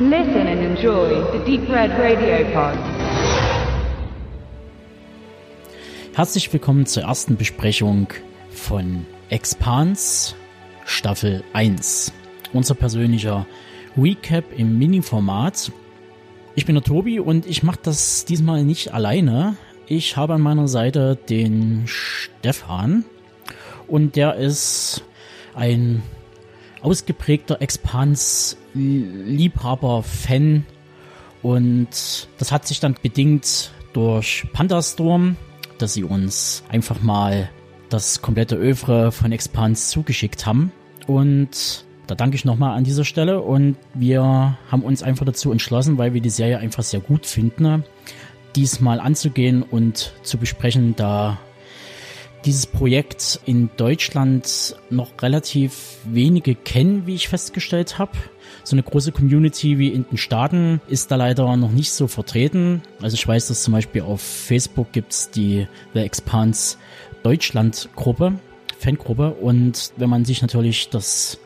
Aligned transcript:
Listen 0.00 0.48
and 0.48 0.60
enjoy 0.60 1.22
the 1.30 1.38
Deep 1.46 1.68
Red 1.68 1.92
Radio 1.92 2.44
Pod. 2.52 2.76
Herzlich 6.14 6.52
willkommen 6.52 6.84
zur 6.84 7.04
ersten 7.04 7.36
Besprechung 7.36 8.08
von 8.50 9.06
Expans 9.28 10.34
Staffel 10.84 11.44
1. 11.52 12.12
Unser 12.52 12.74
persönlicher 12.74 13.46
Recap 13.96 14.46
im 14.56 14.80
Mini-Format. 14.80 15.70
Ich 16.56 16.66
bin 16.66 16.74
der 16.74 16.82
Tobi 16.82 17.20
und 17.20 17.46
ich 17.46 17.62
mache 17.62 17.78
das 17.80 18.24
diesmal 18.24 18.64
nicht 18.64 18.92
alleine. 18.92 19.56
Ich 19.86 20.16
habe 20.16 20.34
an 20.34 20.40
meiner 20.40 20.66
Seite 20.66 21.16
den 21.28 21.84
Stefan 21.86 23.04
und 23.86 24.16
der 24.16 24.34
ist 24.34 25.04
ein 25.54 26.02
ausgeprägter 26.82 27.62
Expans-Liebhaber-Fan 28.74 30.64
und 31.42 32.28
das 32.38 32.52
hat 32.52 32.66
sich 32.66 32.80
dann 32.80 32.96
bedingt 33.00 33.70
durch 33.92 34.46
Pandastorm, 34.52 35.36
dass 35.78 35.94
sie 35.94 36.04
uns 36.04 36.64
einfach 36.68 37.02
mal 37.02 37.50
das 37.90 38.22
komplette 38.22 38.56
Övre 38.56 39.12
von 39.12 39.30
Expans 39.30 39.90
zugeschickt 39.90 40.46
haben. 40.46 40.72
Und 41.06 41.84
da 42.06 42.14
danke 42.14 42.36
ich 42.36 42.44
nochmal 42.44 42.76
an 42.76 42.84
dieser 42.84 43.04
Stelle. 43.04 43.42
Und 43.42 43.76
wir 43.92 44.56
haben 44.70 44.82
uns 44.82 45.02
einfach 45.02 45.26
dazu 45.26 45.52
entschlossen, 45.52 45.98
weil 45.98 46.14
wir 46.14 46.20
die 46.20 46.30
Serie 46.30 46.58
einfach 46.58 46.82
sehr 46.82 47.00
gut 47.00 47.26
finden, 47.26 47.84
diesmal 48.56 49.00
anzugehen 49.00 49.62
und 49.62 50.14
zu 50.22 50.38
besprechen, 50.38 50.96
da 50.96 51.38
dieses 52.44 52.66
Projekt 52.66 53.40
in 53.46 53.70
Deutschland 53.76 54.76
noch 54.90 55.10
relativ 55.22 55.98
wenige 56.04 56.54
kennen, 56.54 57.06
wie 57.06 57.14
ich 57.14 57.28
festgestellt 57.28 57.98
habe. 57.98 58.12
So 58.62 58.74
eine 58.74 58.82
große 58.82 59.12
Community 59.12 59.78
wie 59.78 59.88
in 59.88 60.04
den 60.08 60.18
Staaten 60.18 60.80
ist 60.86 61.10
da 61.10 61.16
leider 61.16 61.56
noch 61.56 61.70
nicht 61.70 61.92
so 61.92 62.06
vertreten. 62.06 62.82
Also 63.00 63.14
ich 63.14 63.26
weiß, 63.26 63.48
dass 63.48 63.62
zum 63.62 63.72
Beispiel 63.72 64.02
auf 64.02 64.20
Facebook 64.20 64.92
gibt's 64.92 65.30
die 65.30 65.66
The 65.94 66.00
Expanse 66.00 66.76
Deutschland 67.22 67.88
Gruppe, 67.96 68.34
Fangruppe. 68.78 69.30
Und 69.32 69.92
wenn 69.96 70.10
man 70.10 70.24
sich 70.24 70.42
natürlich 70.42 70.90
das 70.90 71.38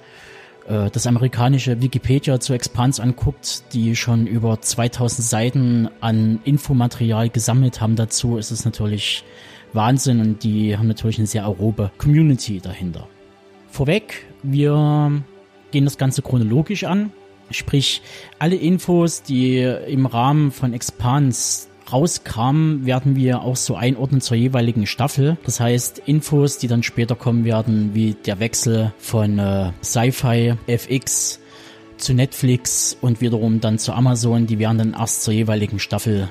äh, 0.68 0.90
das 0.90 1.06
amerikanische 1.06 1.80
Wikipedia 1.80 2.38
zu 2.40 2.52
Expanse 2.52 3.02
anguckt, 3.02 3.72
die 3.72 3.96
schon 3.96 4.26
über 4.26 4.60
2000 4.60 5.26
Seiten 5.26 5.88
an 6.00 6.40
Infomaterial 6.44 7.30
gesammelt 7.30 7.80
haben 7.80 7.96
dazu, 7.96 8.36
ist 8.36 8.50
es 8.50 8.64
natürlich 8.64 9.24
Wahnsinn 9.72 10.20
und 10.20 10.42
die 10.42 10.76
haben 10.76 10.88
natürlich 10.88 11.18
eine 11.18 11.26
sehr 11.26 11.44
aerobe 11.44 11.90
Community 11.98 12.60
dahinter. 12.60 13.08
Vorweg, 13.70 14.26
wir 14.42 15.22
gehen 15.70 15.84
das 15.84 15.98
Ganze 15.98 16.22
chronologisch 16.22 16.84
an. 16.84 17.12
Sprich, 17.50 18.02
alle 18.38 18.56
Infos, 18.56 19.22
die 19.22 19.58
im 19.58 20.06
Rahmen 20.06 20.50
von 20.50 20.74
Expans 20.74 21.68
rauskamen, 21.90 22.84
werden 22.84 23.16
wir 23.16 23.42
auch 23.42 23.56
so 23.56 23.74
einordnen 23.74 24.20
zur 24.20 24.36
jeweiligen 24.36 24.86
Staffel. 24.86 25.38
Das 25.44 25.58
heißt, 25.58 26.02
Infos, 26.06 26.58
die 26.58 26.68
dann 26.68 26.82
später 26.82 27.14
kommen 27.14 27.44
werden, 27.44 27.94
wie 27.94 28.14
der 28.14 28.40
Wechsel 28.40 28.92
von 28.98 29.38
äh, 29.38 29.72
Sci-Fi, 29.82 30.54
FX 30.66 31.40
zu 31.96 32.14
Netflix 32.14 32.96
und 33.00 33.20
wiederum 33.20 33.60
dann 33.60 33.78
zu 33.78 33.92
Amazon, 33.92 34.46
die 34.46 34.58
werden 34.58 34.78
dann 34.78 34.92
erst 34.92 35.24
zur 35.24 35.34
jeweiligen 35.34 35.78
Staffel 35.78 36.30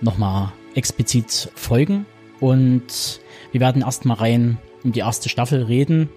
nochmal 0.00 0.52
explizit 0.74 1.50
folgen. 1.54 2.06
Und 2.42 3.20
wir 3.52 3.60
werden 3.60 3.82
erstmal 3.82 4.16
rein 4.16 4.58
um 4.82 4.90
die 4.90 4.98
erste 4.98 5.28
Staffel 5.28 5.62
reden. 5.62 6.08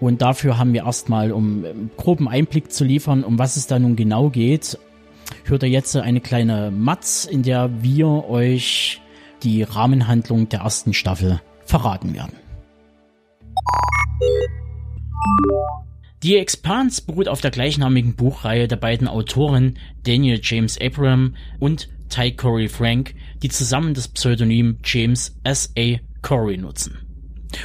Und 0.00 0.20
dafür 0.20 0.58
haben 0.58 0.72
wir 0.72 0.84
erstmal, 0.84 1.30
um 1.30 1.90
groben 1.96 2.28
Einblick 2.28 2.72
zu 2.72 2.84
liefern, 2.84 3.22
um 3.22 3.38
was 3.38 3.56
es 3.56 3.68
da 3.68 3.78
nun 3.78 3.94
genau 3.94 4.30
geht, 4.30 4.78
hört 5.44 5.62
ihr 5.62 5.68
jetzt 5.68 5.96
eine 5.96 6.20
kleine 6.20 6.72
Matz, 6.72 7.24
in 7.24 7.44
der 7.44 7.70
wir 7.82 8.28
euch 8.28 9.00
die 9.44 9.62
Rahmenhandlung 9.62 10.48
der 10.48 10.60
ersten 10.60 10.92
Staffel 10.92 11.40
verraten 11.64 12.12
werden. 12.12 12.34
Die 16.24 16.36
Expanse 16.36 17.02
beruht 17.02 17.28
auf 17.28 17.40
der 17.40 17.52
gleichnamigen 17.52 18.16
Buchreihe 18.16 18.66
der 18.66 18.76
beiden 18.76 19.06
Autoren 19.06 19.78
Daniel 20.02 20.40
James 20.42 20.80
Abram 20.80 21.36
und 21.60 21.88
Ty 22.08 22.32
Corey 22.32 22.68
Frank, 22.68 23.14
die 23.42 23.48
zusammen 23.48 23.94
das 23.94 24.08
Pseudonym 24.08 24.78
James 24.84 25.36
S. 25.44 25.72
A. 25.78 25.98
Corey 26.22 26.56
nutzen. 26.56 26.98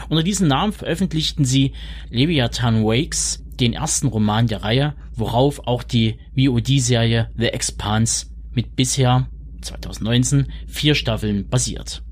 Unter 0.09 0.23
diesem 0.23 0.47
Namen 0.47 0.73
veröffentlichten 0.73 1.45
sie 1.45 1.73
Leviathan 2.09 2.83
Wakes, 2.83 3.43
den 3.59 3.73
ersten 3.73 4.07
Roman 4.07 4.47
der 4.47 4.63
Reihe, 4.63 4.95
worauf 5.15 5.67
auch 5.67 5.83
die 5.83 6.19
VOD-Serie 6.35 7.29
The 7.37 7.47
Expanse 7.47 8.27
mit 8.53 8.75
bisher 8.75 9.27
2019 9.61 10.47
vier 10.67 10.95
Staffeln 10.95 11.47
basiert. 11.47 12.03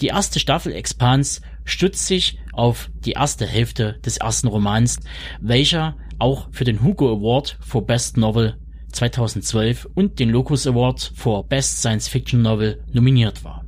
Die 0.00 0.08
erste 0.08 0.38
Staffel 0.38 0.72
Expanse 0.72 1.40
stützt 1.64 2.06
sich 2.06 2.38
auf 2.52 2.90
die 3.04 3.12
erste 3.12 3.46
Hälfte 3.46 3.98
des 4.04 4.18
ersten 4.18 4.48
Romans, 4.48 5.00
welcher 5.40 5.96
auch 6.18 6.48
für 6.52 6.64
den 6.64 6.82
Hugo 6.82 7.10
Award 7.12 7.58
for 7.60 7.86
Best 7.86 8.16
Novel 8.16 8.56
2012 8.96 9.88
und 9.94 10.18
den 10.18 10.30
Locus 10.30 10.66
Award 10.66 11.12
for 11.14 11.46
Best 11.46 11.78
Science 11.78 12.08
Fiction 12.08 12.42
Novel 12.42 12.82
nominiert 12.92 13.44
war. 13.44 13.64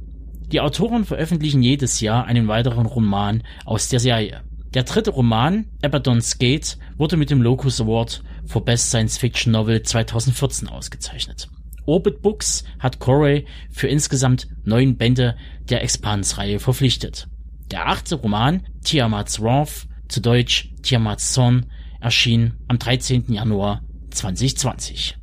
Die 0.50 0.60
Autoren 0.60 1.04
veröffentlichen 1.04 1.62
jedes 1.62 2.00
Jahr 2.00 2.24
einen 2.24 2.48
weiteren 2.48 2.86
Roman 2.86 3.42
aus 3.66 3.88
der 3.88 4.00
Serie. 4.00 4.42
Der 4.72 4.84
dritte 4.84 5.10
Roman, 5.10 5.66
Abaddon's 5.82 6.38
Gate, 6.38 6.78
wurde 6.96 7.16
mit 7.16 7.30
dem 7.30 7.42
Locus 7.42 7.80
Award 7.80 8.22
for 8.46 8.64
Best 8.64 8.88
Science 8.88 9.18
Fiction 9.18 9.52
Novel 9.52 9.82
2014 9.82 10.68
ausgezeichnet. 10.68 11.48
Orbit 11.84 12.22
Books 12.22 12.64
hat 12.78 12.98
Corey 12.98 13.46
für 13.70 13.88
insgesamt 13.88 14.48
neun 14.64 14.96
Bände 14.96 15.36
der 15.68 15.82
Expanse-Reihe 15.82 16.58
verpflichtet. 16.58 17.28
Der 17.70 17.88
achte 17.88 18.14
Roman, 18.14 18.66
Tiamat's 18.84 19.40
Wrath, 19.40 19.86
zu 20.08 20.20
Deutsch 20.20 20.70
Tiamat's 20.82 21.32
Zorn, 21.32 21.66
erschien 22.00 22.54
am 22.68 22.78
13. 22.78 23.32
Januar 23.32 23.82
2020. 24.10 25.17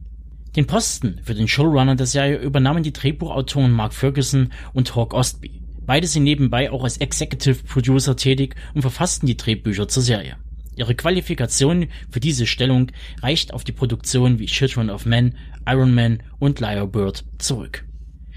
Den 0.56 0.68
Posten 0.68 1.20
für 1.22 1.36
den 1.36 1.50
Showrunner 1.50 1.96
der 1.96 2.06
Serie 2.06 2.38
übernahmen 2.38 2.82
die 2.82 2.94
Drehbuchautoren 2.94 3.72
Mark 3.72 3.94
Ferguson 3.94 4.52
und 4.74 4.96
Hawk 4.96 5.14
Ostby. 5.14 5.62
Beide 5.86 6.08
sind 6.08 6.24
nebenbei 6.24 6.72
auch 6.72 6.86
als 6.86 6.98
Executive 6.98 7.64
Producer 7.66 8.16
tätig 8.16 8.56
und 8.74 8.82
verfassten 8.82 9.28
die 9.28 9.36
Drehbücher 9.36 9.90
zur 9.90 10.02
Serie. 10.02 10.38
Ihre 10.78 10.96
Qualifikation 10.96 11.88
für 12.10 12.22
diese 12.22 12.48
Stellung 12.48 12.92
reicht 13.22 13.54
auf 13.54 13.66
die 13.66 13.74
Produktion 13.74 14.40
wie 14.40 14.46
Children 14.46 14.90
of 14.90 15.06
Men, 15.06 15.36
Iron 15.68 15.94
Man 15.94 16.24
und 16.40 16.62
Liar 16.62 16.88
Bird 16.88 17.26
zurück. 17.38 17.86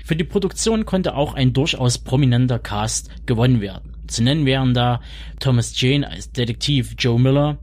Für 0.04 0.16
die 0.16 0.24
Produktion 0.24 0.86
konnte 0.86 1.14
auch 1.14 1.34
ein 1.34 1.52
durchaus 1.52 1.98
prominenter 1.98 2.58
Cast 2.58 3.10
gewonnen 3.26 3.60
werden. 3.60 3.94
Zu 4.08 4.24
nennen 4.24 4.44
wären 4.44 4.74
da 4.74 5.02
Thomas 5.38 5.80
Jane 5.80 6.08
als 6.08 6.32
Detektiv 6.32 6.94
Joe 6.98 7.20
Miller, 7.20 7.58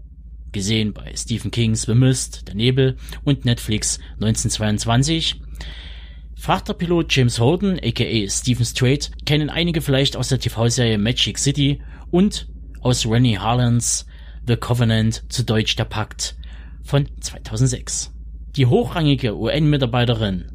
gesehen 0.56 0.94
bei 0.94 1.14
Stephen 1.16 1.52
Kings 1.52 1.82
The 1.82 1.94
Mist, 1.94 2.48
Der 2.48 2.56
Nebel 2.56 2.96
und 3.26 3.44
Netflix 3.44 4.00
1922. 4.14 5.42
Frachterpilot 6.34 7.14
James 7.14 7.40
Holden, 7.40 7.78
aka 7.84 8.30
Stephen 8.30 8.66
Strait, 8.66 9.12
kennen 9.26 9.50
einige 9.50 9.82
vielleicht 9.82 10.16
aus 10.16 10.30
der 10.30 10.40
TV-Serie 10.40 10.98
Magic 10.98 11.38
City 11.38 11.82
und 12.10 12.48
aus 12.80 13.06
Rennie 13.06 13.38
Harlans 13.38 14.08
The 14.48 14.56
Covenant, 14.56 15.26
zu 15.28 15.44
Deutsch 15.44 15.76
Der 15.76 15.86
Pakt 15.86 16.38
von 16.84 17.06
2006. 17.20 18.14
Die 18.56 18.66
hochrangige 18.66 19.38
UN-Mitarbeiterin 19.38 20.46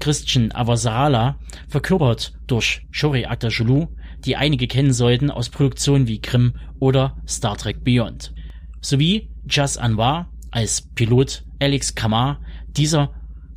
Christian 0.00 0.52
Avasarala 0.52 1.38
verkörpert 1.68 2.32
durch 2.46 2.86
Shori 2.90 3.26
Akhtaroglu, 3.26 3.88
die 4.24 4.36
einige 4.36 4.66
kennen 4.68 4.94
sollten 4.94 5.30
aus 5.30 5.50
Produktionen 5.50 6.08
wie 6.08 6.22
Grimm 6.22 6.54
oder 6.78 7.18
Star 7.28 7.58
Trek 7.58 7.84
Beyond, 7.84 8.32
sowie 8.80 9.28
Jas 9.48 9.76
Anwar 9.76 10.30
als 10.50 10.82
Pilot 10.82 11.44
Alex 11.60 11.94
Kamar. 11.94 12.40
Dieser 12.68 13.10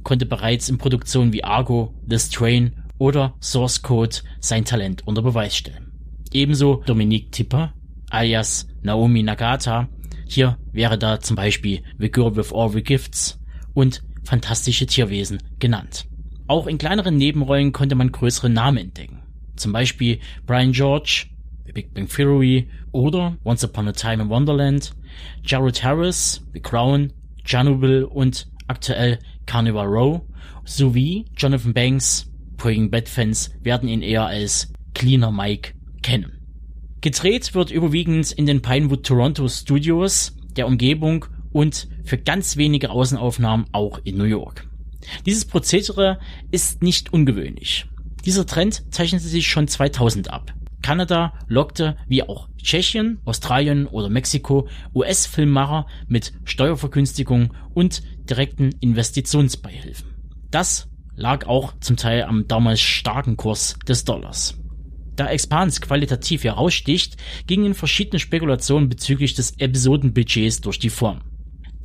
konnte 0.04 0.26
bereits 0.26 0.70
in 0.70 0.78
Produktionen 0.78 1.34
wie 1.34 1.44
Argo, 1.44 1.94
The 2.08 2.20
Strain 2.20 2.84
oder 2.98 3.36
Source 3.42 3.82
Code 3.82 4.18
sein 4.40 4.66
Talent 4.66 5.06
unter 5.06 5.22
Beweis 5.22 5.56
stellen. 5.56 5.92
Ebenso 6.32 6.84
Dominique 6.86 7.32
Tipper 7.32 7.74
alias 8.10 8.68
Naomi 8.82 9.24
Nagata. 9.24 9.90
Hier 10.26 10.58
wäre 10.72 10.98
da 10.98 11.20
zum 11.20 11.36
Beispiel 11.36 11.84
The 12.00 12.12
Girl 12.12 12.36
with 12.36 12.54
All 12.54 12.70
the 12.70 12.84
Gifts 12.84 13.40
und 13.74 14.04
Fantastische 14.24 14.86
Tierwesen 14.86 15.42
genannt. 15.60 16.06
Auch 16.48 16.68
in 16.68 16.78
kleineren 16.78 17.16
Nebenrollen 17.18 17.72
konnte 17.72 17.96
man 17.96 18.12
größere 18.12 18.50
Namen 18.50 18.78
entdecken. 18.78 19.24
Zum 19.56 19.72
Beispiel 19.72 20.20
Brian 20.46 20.74
George, 20.74 21.28
The 21.66 21.72
Big 21.72 21.94
Bang 21.94 22.08
Theory 22.08 22.70
oder 22.92 23.38
Once 23.44 23.64
Upon 23.64 23.88
a 23.88 23.94
Time 23.94 24.24
in 24.24 24.30
Wonderland, 24.30 24.92
Jared 25.44 25.84
Harris, 25.84 26.46
The 26.54 26.60
Crown, 26.60 27.14
Chernobyl 27.44 28.04
und 28.04 28.48
aktuell 28.68 29.20
Carnival 29.46 29.88
Row 29.88 30.22
sowie 30.66 31.26
Jonathan 31.36 31.74
Banks. 31.74 32.32
Breaking 32.58 32.90
Bad 32.90 33.08
Fans 33.08 33.52
werden 33.62 33.88
ihn 33.88 34.02
eher 34.02 34.26
als 34.26 34.74
Cleaner 34.96 35.32
Mike 35.32 35.74
kennen. 36.02 36.34
Gedreht 37.02 37.54
wird 37.54 37.70
überwiegend 37.70 38.32
in 38.32 38.48
den 38.48 38.64
Pinewood 38.64 39.06
Toronto 39.06 39.48
Studios, 39.48 40.36
der 40.56 40.66
Umgebung 40.66 41.26
und 41.54 41.88
für 42.04 42.18
ganz 42.18 42.58
wenige 42.58 42.90
Außenaufnahmen 42.90 43.68
auch 43.72 44.00
in 44.04 44.18
New 44.18 44.24
York. 44.24 44.68
Dieses 45.26 45.46
Prozedere 45.46 46.20
ist 46.52 46.82
nicht 46.82 47.14
ungewöhnlich. 47.14 47.86
Dieser 48.26 48.46
Trend 48.46 48.84
zeichnete 48.94 49.28
sich 49.28 49.48
schon 49.48 49.68
2000 49.68 50.32
ab. 50.32 50.54
Kanada 50.82 51.34
lockte, 51.48 51.98
wie 52.08 52.24
auch 52.24 52.50
Tschechien, 52.58 53.20
Australien 53.26 53.88
oder 53.88 54.10
Mexiko, 54.10 54.68
US-Filmmacher 54.94 55.88
mit 56.08 56.34
Steuervergünstigung 56.46 57.54
und 57.74 58.04
direkten 58.30 58.72
Investitionsbeihilfen. 58.80 60.14
Das 60.52 60.88
lag 61.16 61.48
auch 61.48 61.74
zum 61.80 61.98
Teil 61.98 62.24
am 62.24 62.48
damals 62.48 62.80
starken 62.80 63.38
Kurs 63.38 63.78
des 63.88 64.06
Dollars. 64.06 64.58
Da 65.16 65.28
Expans 65.28 65.82
qualitativ 65.82 66.44
heraussticht, 66.44 67.18
gingen 67.48 67.74
verschiedene 67.74 68.20
Spekulationen 68.20 68.88
bezüglich 68.88 69.34
des 69.34 69.58
Episodenbudgets 69.58 70.62
durch 70.62 70.78
die 70.78 70.92
Form. 70.92 71.22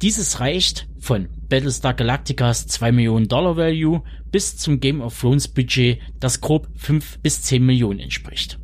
Dieses 0.03 0.41
reicht 0.41 0.87
von 0.99 1.29
Battlestar 1.49 1.95
Galacticas 1.95 2.67
2 2.67 2.93
Millionen 2.93 3.29
Dollar 3.29 3.57
Value 3.57 4.03
bis 4.31 4.57
zum 4.57 4.81
Game 4.81 5.01
of 5.01 5.19
Thrones 5.19 5.49
Budget, 5.49 6.01
das 6.21 6.41
grob 6.41 6.69
5 6.77 7.21
bis 7.21 7.43
10 7.43 7.65
Millionen 7.65 8.01
entspricht. 8.01 8.59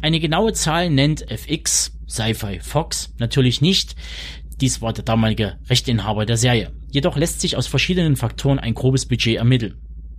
Eine 0.00 0.20
genaue 0.20 0.52
Zahl 0.52 0.90
nennt 0.90 1.30
FX, 1.30 1.92
Sci-Fi 2.08 2.60
Fox, 2.60 3.12
natürlich 3.18 3.60
nicht. 3.60 3.96
Dies 4.60 4.80
war 4.80 4.92
der 4.92 5.04
damalige 5.04 5.58
Rechteinhaber 5.68 6.26
der 6.26 6.36
Serie. 6.36 6.72
Jedoch 6.90 7.16
lässt 7.16 7.40
sich 7.40 7.56
aus 7.56 7.66
verschiedenen 7.66 8.16
Faktoren 8.16 8.58
ein 8.58 8.74
grobes 8.74 9.06
Budget 9.06 9.36
ermitteln. 9.36 9.74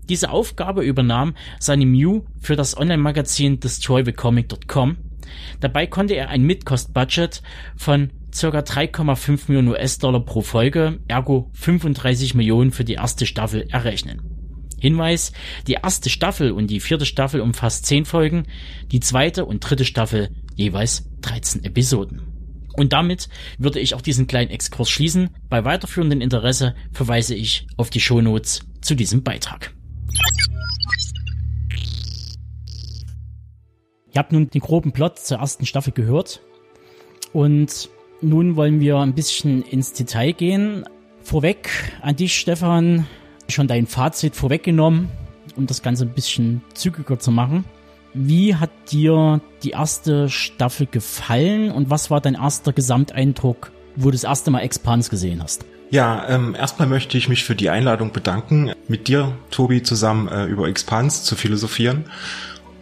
Diese 0.10 0.31
Aufgabe 0.31 0.83
übernahm 0.83 1.33
Sunny 1.60 1.86
Mew 1.86 2.24
für 2.39 2.56
das 2.56 2.75
Online-Magazin 2.77 3.60
DestroyTheComic.com. 3.60 4.98
Dabei 5.62 5.88
konnte 5.88 6.15
er 6.15 6.30
ein 6.30 6.44
Mid-Cost-Budget 6.44 7.42
von 7.77 8.10
ca. 8.31 8.60
3,5 8.60 9.44
Millionen 9.48 9.69
US-Dollar 9.69 10.25
pro 10.25 10.42
Folge, 10.42 11.00
ergo 11.07 11.50
35 11.54 12.36
Millionen 12.36 12.71
für 12.71 12.83
die 12.83 12.95
erste 12.95 13.25
Staffel 13.25 13.68
errechnen. 13.69 14.32
Hinweis, 14.83 15.31
die 15.65 15.77
erste 15.81 16.09
Staffel 16.09 16.51
und 16.51 16.68
die 16.68 16.81
vierte 16.81 17.06
Staffel 17.06 17.39
umfasst 17.39 17.85
10 17.85 18.03
Folgen, 18.03 18.44
die 18.91 19.00
zweite 19.00 19.45
und 19.45 19.62
dritte 19.62 19.85
Staffel 19.85 20.30
jeweils 20.56 21.09
13 21.21 21.63
Episoden. 21.63 22.21
Und 22.75 22.91
damit 22.91 23.30
würde 23.57 23.80
ich 23.80 23.95
auch 23.95 24.01
diesen 24.01 24.27
kleinen 24.27 24.51
Exkurs 24.51 24.89
schließen. 24.89 25.30
Bei 25.47 25.63
weiterführendem 25.63 26.19
Interesse 26.19 26.75
verweise 26.91 27.33
ich 27.33 27.65
auf 27.77 27.91
die 27.91 28.01
Shownotes 28.01 28.65
zu 28.81 28.94
diesem 28.95 29.24
Beitrag. 29.24 29.74
Ihr 34.12 34.19
habt 34.19 34.33
nun 34.33 34.50
den 34.50 34.59
groben 34.59 34.91
Plot 34.91 35.18
zur 35.19 35.38
ersten 35.38 35.65
Staffel 35.65 35.94
gehört. 35.94 36.41
Und 37.31 37.89
nun 38.19 38.57
wollen 38.57 38.81
wir 38.81 38.97
ein 38.97 39.15
bisschen 39.15 39.63
ins 39.63 39.94
Detail 39.94 40.33
gehen. 40.33 40.83
Vorweg 41.21 41.69
an 42.01 42.18
dich, 42.18 42.38
Stefan, 42.38 43.07
schon 43.53 43.67
dein 43.67 43.88
Fazit 43.88 44.35
vorweggenommen, 44.35 45.09
um 45.55 45.67
das 45.67 45.81
Ganze 45.81 46.05
ein 46.05 46.13
bisschen 46.13 46.61
zügiger 46.73 47.19
zu 47.19 47.31
machen. 47.31 47.65
Wie 48.13 48.55
hat 48.55 48.69
dir 48.91 49.41
die 49.63 49.71
erste 49.71 50.29
Staffel 50.29 50.85
gefallen 50.85 51.71
und 51.71 51.89
was 51.89 52.11
war 52.11 52.21
dein 52.21 52.35
erster 52.35 52.73
Gesamteindruck, 52.73 53.71
wo 53.95 54.05
du 54.05 54.11
das 54.11 54.23
erste 54.23 54.51
Mal 54.51 54.59
Expans 54.59 55.09
gesehen 55.09 55.41
hast? 55.41 55.65
Ja, 55.89 56.27
ähm, 56.27 56.55
erstmal 56.55 56.88
möchte 56.88 57.17
ich 57.17 57.29
mich 57.29 57.44
für 57.44 57.55
die 57.55 57.69
Einladung 57.69 58.11
bedanken, 58.11 58.71
mit 58.88 59.07
dir, 59.07 59.33
Tobi, 59.51 59.83
zusammen 59.83 60.27
äh, 60.27 60.45
über 60.45 60.67
Expans 60.67 61.23
zu 61.23 61.35
philosophieren. 61.35 62.05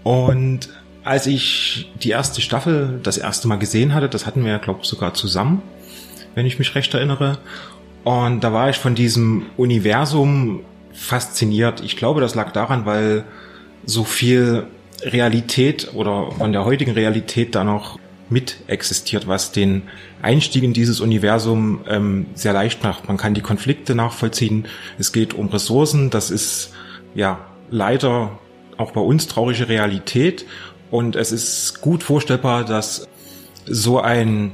Und 0.04 0.70
als 1.04 1.28
ich 1.28 1.92
die 2.02 2.10
erste 2.10 2.42
Staffel 2.42 3.00
das 3.04 3.18
erste 3.18 3.48
Mal 3.48 3.58
gesehen 3.58 3.94
hatte, 3.94 4.08
das 4.08 4.26
hatten 4.26 4.46
wir 4.46 4.52
ja, 4.52 4.58
glaube 4.60 4.82
ich, 4.84 4.88
sogar 4.88 5.14
zusammen, 5.14 5.62
wenn 6.36 6.46
ich 6.46 6.60
mich 6.60 6.76
recht 6.76 6.94
erinnere. 6.94 7.40
Und 8.04 8.44
da 8.44 8.52
war 8.52 8.70
ich 8.70 8.78
von 8.78 8.96
diesem 8.96 9.46
Universum 9.58 10.62
fasziniert. 10.94 11.82
Ich 11.82 11.98
glaube, 11.98 12.22
das 12.22 12.36
lag 12.36 12.52
daran, 12.52 12.86
weil 12.86 13.24
so 13.86 14.04
viel 14.04 14.68
Realität 15.04 15.94
oder 15.94 16.32
von 16.32 16.52
der 16.52 16.66
heutigen 16.66 16.92
Realität 16.92 17.56
da 17.56 17.64
noch 17.64 18.00
mit 18.30 18.58
existiert, 18.68 19.28
was 19.28 19.52
den 19.52 19.84
Einstieg 20.22 20.64
in 20.64 20.74
dieses 20.74 21.02
Universum 21.02 21.82
ähm, 21.88 22.28
sehr 22.34 22.54
leicht 22.54 22.82
macht. 22.84 23.08
Man 23.08 23.18
kann 23.18 23.34
die 23.34 23.42
Konflikte 23.42 23.94
nachvollziehen. 23.94 24.66
Es 24.98 25.12
geht 25.12 25.34
um 25.34 25.48
Ressourcen. 25.48 26.10
Das 26.10 26.32
ist 26.32 26.72
ja 27.14 27.40
leider 27.70 28.40
auch 28.78 28.92
bei 28.92 29.02
uns 29.02 29.28
traurige 29.28 29.68
Realität. 29.68 30.46
Und 30.90 31.16
es 31.16 31.32
ist 31.32 31.82
gut 31.82 32.04
vorstellbar, 32.04 32.64
dass 32.64 33.08
so 33.66 34.00
ein 34.00 34.54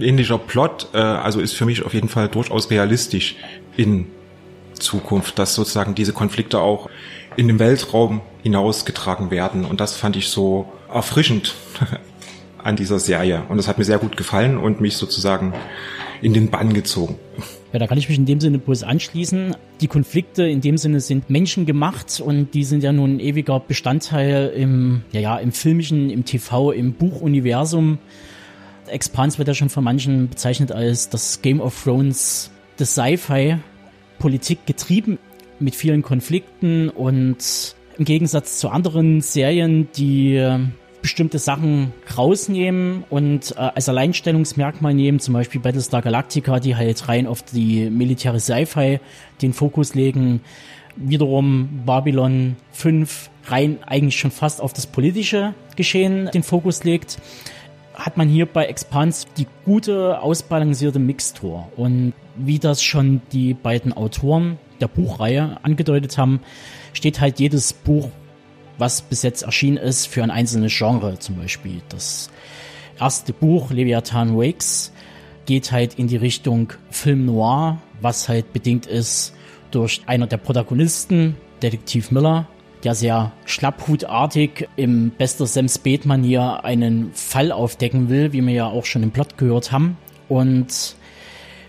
ähnlicher 0.00 0.38
Plot, 0.38 0.88
äh, 0.92 0.98
also 0.98 1.40
ist 1.40 1.54
für 1.54 1.66
mich 1.66 1.84
auf 1.84 1.94
jeden 1.94 2.08
Fall 2.08 2.28
durchaus 2.28 2.70
realistisch 2.70 3.36
in 3.76 4.06
Zukunft, 4.74 5.38
dass 5.38 5.54
sozusagen 5.54 5.94
diese 5.94 6.12
Konflikte 6.12 6.60
auch 6.60 6.88
in 7.36 7.48
den 7.48 7.58
Weltraum 7.58 8.20
hinausgetragen 8.42 9.30
werden. 9.30 9.64
Und 9.64 9.80
das 9.80 9.96
fand 9.96 10.16
ich 10.16 10.28
so 10.28 10.72
erfrischend 10.92 11.54
an 12.58 12.76
dieser 12.76 12.98
Serie. 12.98 13.42
Und 13.48 13.58
das 13.58 13.68
hat 13.68 13.78
mir 13.78 13.84
sehr 13.84 13.98
gut 13.98 14.16
gefallen 14.16 14.58
und 14.58 14.80
mich 14.80 14.96
sozusagen 14.96 15.54
in 16.22 16.32
den 16.32 16.50
Bann 16.50 16.72
gezogen. 16.72 17.16
Ja, 17.72 17.78
da 17.78 17.86
kann 17.86 17.98
ich 17.98 18.08
mich 18.08 18.16
in 18.16 18.24
dem 18.24 18.40
Sinne 18.40 18.58
bloß 18.58 18.84
anschließen. 18.84 19.54
Die 19.80 19.86
Konflikte 19.86 20.46
in 20.46 20.62
dem 20.62 20.78
Sinne 20.78 21.00
sind 21.00 21.28
menschengemacht 21.28 22.20
und 22.20 22.54
die 22.54 22.64
sind 22.64 22.82
ja 22.82 22.92
nun 22.92 23.16
ein 23.16 23.20
ewiger 23.20 23.60
Bestandteil 23.60 24.48
im, 24.56 25.02
ja, 25.12 25.20
ja, 25.20 25.36
im 25.36 25.52
filmischen, 25.52 26.08
im 26.08 26.24
TV, 26.24 26.72
im 26.72 26.94
Buchuniversum. 26.94 27.98
Expans 28.88 29.38
wird 29.38 29.48
ja 29.48 29.54
schon 29.54 29.68
von 29.68 29.84
manchen 29.84 30.28
bezeichnet 30.28 30.72
als 30.72 31.08
das 31.08 31.42
Game 31.42 31.60
of 31.60 31.82
Thrones 31.82 32.50
des 32.78 32.92
Sci-Fi. 32.94 33.58
Politik 34.18 34.64
getrieben 34.66 35.18
mit 35.58 35.74
vielen 35.74 36.02
Konflikten 36.02 36.88
und 36.88 37.76
im 37.98 38.04
Gegensatz 38.04 38.58
zu 38.58 38.70
anderen 38.70 39.20
Serien, 39.20 39.88
die 39.96 40.42
bestimmte 41.06 41.38
Sachen 41.38 41.92
rausnehmen 42.18 43.04
und 43.10 43.52
äh, 43.52 43.60
als 43.60 43.88
Alleinstellungsmerkmal 43.88 44.92
nehmen, 44.92 45.20
zum 45.20 45.34
Beispiel 45.34 45.60
Battlestar 45.60 46.02
Galactica, 46.02 46.58
die 46.58 46.74
halt 46.74 47.08
rein 47.08 47.28
auf 47.28 47.42
die 47.42 47.88
militäre 47.90 48.40
Sci-Fi 48.40 48.98
den 49.40 49.52
Fokus 49.52 49.94
legen. 49.94 50.40
Wiederum 50.96 51.82
Babylon 51.86 52.56
5 52.72 53.30
rein 53.44 53.78
eigentlich 53.86 54.18
schon 54.18 54.32
fast 54.32 54.60
auf 54.60 54.72
das 54.72 54.88
politische 54.88 55.54
Geschehen 55.76 56.28
den 56.34 56.42
Fokus 56.42 56.82
legt 56.82 57.18
hat 57.96 58.16
man 58.16 58.28
hier 58.28 58.46
bei 58.46 58.66
Expans 58.66 59.26
die 59.36 59.46
gute, 59.64 60.20
ausbalancierte 60.20 60.98
Mixtur. 60.98 61.68
Und 61.76 62.12
wie 62.36 62.58
das 62.58 62.82
schon 62.82 63.22
die 63.32 63.54
beiden 63.54 63.92
Autoren 63.92 64.58
der 64.80 64.88
Buchreihe 64.88 65.58
angedeutet 65.62 66.18
haben, 66.18 66.40
steht 66.92 67.20
halt 67.20 67.40
jedes 67.40 67.72
Buch 67.72 68.10
was 68.78 69.00
bis 69.02 69.22
jetzt 69.22 69.42
erschienen 69.42 69.76
ist 69.76 70.06
für 70.06 70.22
ein 70.22 70.30
einzelnes 70.30 70.76
Genre. 70.76 71.18
Zum 71.18 71.36
Beispiel 71.36 71.80
das 71.88 72.30
erste 72.98 73.32
Buch, 73.32 73.70
Leviathan 73.70 74.36
Wakes, 74.36 74.92
geht 75.46 75.72
halt 75.72 75.94
in 75.94 76.08
die 76.08 76.16
Richtung 76.16 76.72
Film 76.90 77.26
Noir, 77.26 77.78
was 78.00 78.28
halt 78.28 78.52
bedingt 78.52 78.86
ist 78.86 79.34
durch 79.70 80.02
einer 80.06 80.26
der 80.26 80.38
Protagonisten, 80.38 81.36
Detektiv 81.62 82.10
Miller, 82.10 82.46
der 82.86 82.94
sehr 82.94 83.32
schlapphutartig 83.46 84.68
im 84.76 85.10
bester 85.10 85.44
Sam 85.44 85.68
Spade-Manier 85.68 86.64
einen 86.64 87.10
Fall 87.14 87.50
aufdecken 87.50 88.08
will, 88.08 88.32
wie 88.32 88.40
wir 88.42 88.54
ja 88.54 88.66
auch 88.66 88.84
schon 88.84 89.02
im 89.02 89.10
Plot 89.10 89.36
gehört 89.38 89.72
haben. 89.72 89.96
Und 90.28 90.94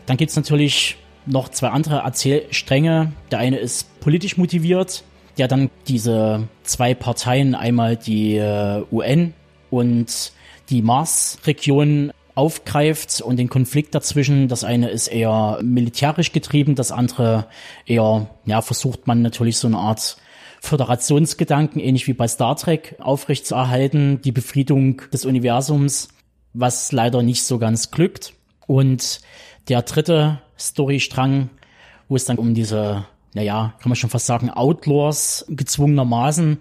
dann 0.06 0.18
gibt's 0.18 0.36
natürlich 0.36 0.96
noch 1.26 1.50
zwei 1.50 1.70
andere 1.70 2.02
Erzählstränge. 2.02 3.14
Der 3.32 3.40
eine 3.40 3.58
ist 3.58 4.00
politisch 4.00 4.38
motiviert, 4.38 5.04
der 5.40 5.48
dann 5.48 5.72
diese 5.88 6.48
zwei 6.62 6.94
Parteien, 6.94 7.56
einmal 7.56 7.96
die 7.98 8.36
äh, 8.36 8.84
UN 8.92 9.34
und 9.72 10.34
die 10.70 10.84
Mars-Region 10.84 12.12
aufgreift 12.36 13.22
und 13.22 13.38
den 13.38 13.50
Konflikt 13.50 13.96
dazwischen. 13.96 14.50
Das 14.50 14.64
eine 14.64 14.90
ist 14.90 15.08
eher 15.08 15.58
militärisch 15.64 16.32
getrieben, 16.32 16.76
das 16.76 16.92
andere 16.92 17.48
eher, 17.88 18.28
ja, 18.46 18.62
versucht 18.62 19.08
man 19.08 19.24
natürlich 19.24 19.58
so 19.58 19.68
eine 19.68 19.80
Art 19.80 20.18
Föderationsgedanken, 20.62 21.82
ähnlich 21.82 22.08
wie 22.08 22.14
bei 22.14 22.28
Star 22.28 22.56
Trek, 22.56 22.96
aufrechtzuerhalten, 23.00 24.22
die 24.22 24.32
Befriedung 24.32 25.02
des 25.14 25.26
Universums, 25.26 26.10
was 26.54 26.92
leider 26.92 27.24
nicht 27.24 27.44
so 27.44 27.60
ganz 27.60 27.92
glückt. 27.92 28.34
Und 28.66 29.22
der 29.68 29.82
dritte 29.84 30.42
Storystrang, 30.60 31.50
wo 32.10 32.16
es 32.16 32.26
dann 32.26 32.38
um 32.38 32.54
diese 32.54 33.06
naja, 33.38 33.76
kann 33.80 33.90
man 33.90 33.96
schon 33.96 34.10
fast 34.10 34.26
sagen, 34.26 34.50
Outlaws 34.50 35.46
gezwungenermaßen, 35.48 36.58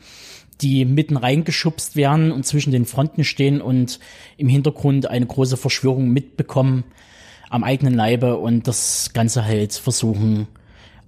die 0.60 0.84
mitten 0.84 1.16
reingeschubst 1.16 1.96
werden 1.96 2.32
und 2.32 2.44
zwischen 2.44 2.70
den 2.70 2.84
Fronten 2.84 3.24
stehen 3.24 3.62
und 3.62 3.98
im 4.36 4.48
Hintergrund 4.48 5.08
eine 5.08 5.26
große 5.26 5.56
Verschwörung 5.56 6.10
mitbekommen 6.10 6.84
am 7.48 7.64
eigenen 7.64 7.94
Leibe 7.94 8.36
und 8.36 8.68
das 8.68 9.12
Ganze 9.14 9.46
halt 9.46 9.72
versuchen 9.72 10.48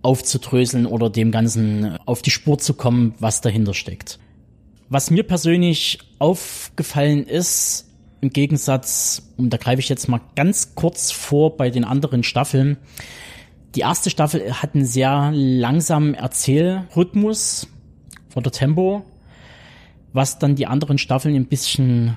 aufzudröseln 0.02 0.86
oder 0.86 1.10
dem 1.10 1.30
Ganzen 1.30 1.98
auf 2.06 2.22
die 2.22 2.30
Spur 2.30 2.58
zu 2.58 2.74
kommen, 2.74 3.14
was 3.18 3.40
dahinter 3.40 3.74
steckt. 3.74 4.18
Was 4.88 5.10
mir 5.10 5.22
persönlich 5.22 5.98
aufgefallen 6.18 7.24
ist, 7.26 7.86
im 8.20 8.30
Gegensatz, 8.30 9.30
und 9.36 9.50
da 9.50 9.56
greife 9.56 9.80
ich 9.80 9.88
jetzt 9.88 10.08
mal 10.08 10.20
ganz 10.34 10.74
kurz 10.74 11.12
vor 11.12 11.56
bei 11.56 11.70
den 11.70 11.84
anderen 11.84 12.22
Staffeln, 12.22 12.78
die 13.74 13.80
erste 13.80 14.10
Staffel 14.10 14.54
hat 14.54 14.74
einen 14.74 14.86
sehr 14.86 15.30
langsamen 15.32 16.14
Erzählrhythmus 16.14 17.68
von 18.28 18.42
der 18.42 18.52
Tempo, 18.52 19.04
was 20.12 20.38
dann 20.38 20.56
die 20.56 20.66
anderen 20.66 20.98
Staffeln 20.98 21.34
ein 21.34 21.46
bisschen 21.46 22.16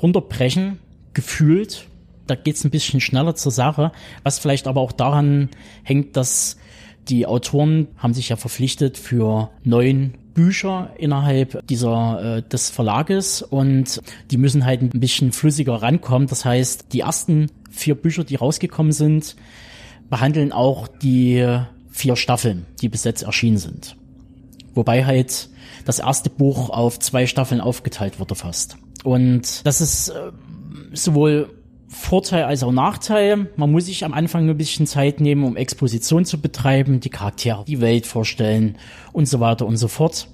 runterbrechen, 0.00 0.78
gefühlt. 1.14 1.86
Da 2.26 2.34
geht's 2.34 2.64
ein 2.64 2.70
bisschen 2.70 3.00
schneller 3.00 3.34
zur 3.34 3.52
Sache, 3.52 3.90
was 4.22 4.38
vielleicht 4.38 4.66
aber 4.66 4.80
auch 4.80 4.92
daran 4.92 5.48
hängt, 5.82 6.16
dass 6.16 6.58
die 7.08 7.26
Autoren 7.26 7.88
haben 7.96 8.14
sich 8.14 8.28
ja 8.28 8.36
verpflichtet 8.36 8.96
für 8.98 9.50
neun 9.64 10.14
Bücher 10.34 10.90
innerhalb 10.96 11.66
dieser 11.66 12.38
äh, 12.38 12.42
des 12.42 12.70
Verlages 12.70 13.42
und 13.42 14.00
die 14.30 14.36
müssen 14.38 14.64
halt 14.64 14.82
ein 14.82 14.88
bisschen 14.88 15.32
flüssiger 15.32 15.74
rankommen. 15.74 16.28
Das 16.28 16.44
heißt, 16.44 16.86
die 16.92 17.00
ersten 17.00 17.50
vier 17.70 17.94
Bücher, 17.94 18.24
die 18.24 18.36
rausgekommen 18.36 18.92
sind, 18.92 19.36
behandeln 20.08 20.52
auch 20.52 20.88
die 20.88 21.58
vier 21.90 22.16
Staffeln, 22.16 22.66
die 22.80 22.88
bis 22.88 23.04
jetzt 23.04 23.22
erschienen 23.22 23.58
sind. 23.58 23.96
Wobei 24.74 25.04
halt 25.04 25.50
das 25.84 25.98
erste 25.98 26.30
Buch 26.30 26.70
auf 26.70 26.98
zwei 26.98 27.26
Staffeln 27.26 27.60
aufgeteilt 27.60 28.18
wurde 28.18 28.34
fast. 28.34 28.76
Und 29.04 29.66
das 29.66 29.80
ist 29.80 30.08
äh, 30.08 30.32
sowohl 30.92 31.50
Vorteil 31.92 32.44
als 32.44 32.62
auch 32.62 32.72
Nachteil. 32.72 33.50
Man 33.56 33.70
muss 33.70 33.84
sich 33.84 34.04
am 34.04 34.14
Anfang 34.14 34.48
ein 34.48 34.56
bisschen 34.56 34.86
Zeit 34.86 35.20
nehmen, 35.20 35.44
um 35.44 35.56
Exposition 35.56 36.24
zu 36.24 36.40
betreiben, 36.40 37.00
die 37.00 37.10
Charaktere, 37.10 37.64
die 37.66 37.82
Welt 37.82 38.06
vorstellen 38.06 38.78
und 39.12 39.26
so 39.26 39.40
weiter 39.40 39.66
und 39.66 39.76
so 39.76 39.88
fort. 39.88 40.26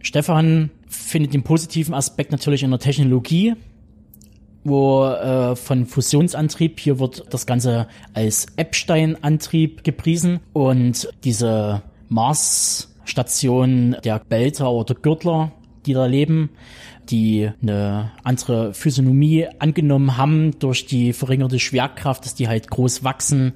Stefan 0.00 0.70
findet 0.88 1.34
den 1.34 1.44
positiven 1.44 1.94
Aspekt 1.94 2.32
natürlich 2.32 2.64
in 2.64 2.70
der 2.70 2.80
Technologie, 2.80 3.54
wo 4.64 5.04
äh, 5.04 5.54
von 5.54 5.86
Fusionsantrieb, 5.86 6.80
hier 6.80 6.98
wird 6.98 7.32
das 7.32 7.46
Ganze 7.46 7.86
als 8.12 8.46
Epstein-Antrieb 8.56 9.84
gepriesen 9.84 10.40
und 10.52 11.08
diese 11.22 11.82
Mars-Station 12.08 13.98
der 14.04 14.18
Belter 14.18 14.72
oder 14.72 14.96
Gürtler, 14.96 15.52
die 15.86 15.92
da 15.92 16.06
leben, 16.06 16.50
die 17.08 17.50
eine 17.62 18.12
andere 18.22 18.74
Physiognomie 18.74 19.46
angenommen 19.58 20.16
haben 20.16 20.58
durch 20.58 20.86
die 20.86 21.12
verringerte 21.12 21.58
Schwerkraft, 21.58 22.24
dass 22.24 22.34
die 22.34 22.48
halt 22.48 22.70
groß 22.70 23.04
wachsen. 23.04 23.54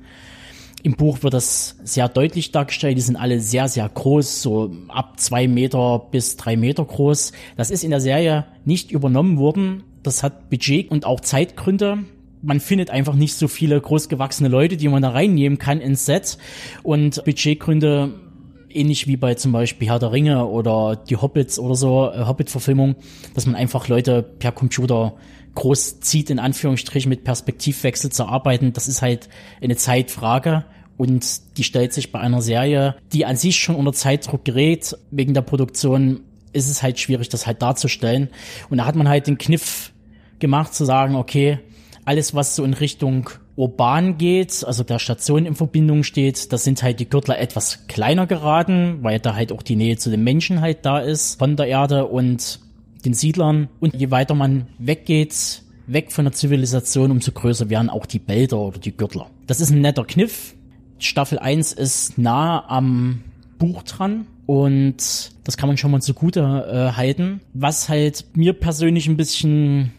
Im 0.82 0.94
Buch 0.96 1.22
wird 1.22 1.32
das 1.32 1.76
sehr 1.82 2.08
deutlich 2.08 2.52
dargestellt. 2.52 2.98
Die 2.98 3.02
sind 3.02 3.16
alle 3.16 3.40
sehr, 3.40 3.68
sehr 3.68 3.88
groß, 3.88 4.42
so 4.42 4.74
ab 4.88 5.18
zwei 5.18 5.48
Meter 5.48 6.06
bis 6.10 6.36
drei 6.36 6.56
Meter 6.56 6.84
groß. 6.84 7.32
Das 7.56 7.70
ist 7.70 7.84
in 7.84 7.90
der 7.90 8.00
Serie 8.00 8.44
nicht 8.64 8.90
übernommen 8.90 9.38
worden. 9.38 9.84
Das 10.02 10.22
hat 10.22 10.50
Budget 10.50 10.90
und 10.90 11.06
auch 11.06 11.20
Zeitgründe 11.20 12.04
man 12.44 12.60
findet 12.60 12.90
einfach 12.90 13.14
nicht 13.14 13.34
so 13.34 13.48
viele 13.48 13.80
großgewachsene 13.80 14.48
Leute, 14.48 14.76
die 14.76 14.88
man 14.88 15.02
da 15.02 15.10
reinnehmen 15.10 15.58
kann 15.58 15.80
ins 15.80 16.04
Set. 16.04 16.38
Und 16.82 17.24
Budgetgründe 17.24 18.20
ähnlich 18.74 19.06
wie 19.06 19.16
bei 19.16 19.34
zum 19.34 19.52
Beispiel 19.52 19.88
Herr 19.88 19.98
der 19.98 20.12
Ringe 20.12 20.46
oder 20.46 20.96
die 20.96 21.16
Hobbits 21.16 21.58
oder 21.58 21.74
so, 21.74 22.10
äh, 22.10 22.24
Hobbit-Verfilmung, 22.26 22.96
dass 23.34 23.46
man 23.46 23.54
einfach 23.54 23.88
Leute 23.88 24.22
per 24.22 24.52
Computer 24.52 25.14
groß 25.54 26.00
zieht, 26.00 26.30
in 26.30 26.38
Anführungsstrichen 26.38 27.08
mit 27.08 27.24
Perspektivwechsel 27.24 28.10
zu 28.10 28.26
arbeiten. 28.26 28.72
Das 28.72 28.88
ist 28.88 29.02
halt 29.02 29.28
eine 29.62 29.76
Zeitfrage. 29.76 30.64
Und 30.96 31.58
die 31.58 31.64
stellt 31.64 31.92
sich 31.92 32.12
bei 32.12 32.20
einer 32.20 32.40
Serie, 32.40 32.96
die 33.12 33.26
an 33.26 33.36
sich 33.36 33.58
schon 33.58 33.74
unter 33.74 33.92
Zeitdruck 33.92 34.44
gerät, 34.44 34.96
wegen 35.10 35.34
der 35.34 35.42
Produktion, 35.42 36.20
ist 36.52 36.70
es 36.70 36.82
halt 36.82 37.00
schwierig, 37.00 37.28
das 37.28 37.46
halt 37.46 37.62
darzustellen. 37.62 38.28
Und 38.70 38.78
da 38.78 38.86
hat 38.86 38.94
man 38.94 39.08
halt 39.08 39.26
den 39.26 39.38
Kniff 39.38 39.92
gemacht, 40.38 40.72
zu 40.72 40.84
sagen, 40.84 41.16
okay, 41.16 41.58
alles, 42.04 42.34
was 42.34 42.54
so 42.54 42.64
in 42.64 42.74
Richtung 42.74 43.30
urban 43.56 44.18
geht, 44.18 44.64
also 44.66 44.82
der 44.82 44.98
Station 44.98 45.46
in 45.46 45.54
Verbindung 45.54 46.02
steht, 46.02 46.52
da 46.52 46.58
sind 46.58 46.82
halt 46.82 47.00
die 47.00 47.08
Gürtler 47.08 47.38
etwas 47.38 47.86
kleiner 47.86 48.26
geraten, 48.26 48.98
weil 49.02 49.20
da 49.20 49.34
halt 49.34 49.52
auch 49.52 49.62
die 49.62 49.76
Nähe 49.76 49.96
zu 49.96 50.10
den 50.10 50.24
Menschen 50.24 50.60
halt 50.60 50.84
da 50.84 50.98
ist 50.98 51.38
von 51.38 51.56
der 51.56 51.66
Erde 51.66 52.06
und 52.06 52.60
den 53.04 53.14
Siedlern. 53.14 53.68
Und 53.80 53.94
je 53.94 54.10
weiter 54.10 54.34
man 54.34 54.66
weggeht, 54.78 55.62
weg 55.86 56.12
von 56.12 56.24
der 56.24 56.32
Zivilisation, 56.32 57.10
umso 57.10 57.32
größer 57.32 57.70
werden 57.70 57.90
auch 57.90 58.06
die 58.06 58.18
Bälder 58.18 58.58
oder 58.58 58.78
die 58.78 58.96
Gürtler. 58.96 59.30
Das 59.46 59.60
ist 59.60 59.70
ein 59.70 59.80
netter 59.80 60.04
Kniff. 60.04 60.54
Staffel 60.98 61.38
1 61.38 61.72
ist 61.72 62.18
nah 62.18 62.68
am 62.68 63.22
Buch 63.58 63.82
dran. 63.82 64.26
Und 64.46 65.32
das 65.44 65.56
kann 65.56 65.68
man 65.68 65.76
schon 65.76 65.90
mal 65.90 66.02
zugute 66.02 66.40
äh, 66.40 66.96
halten. 66.96 67.40
Was 67.54 67.88
halt 67.88 68.24
mir 68.34 68.52
persönlich 68.52 69.06
ein 69.06 69.16
bisschen 69.16 69.92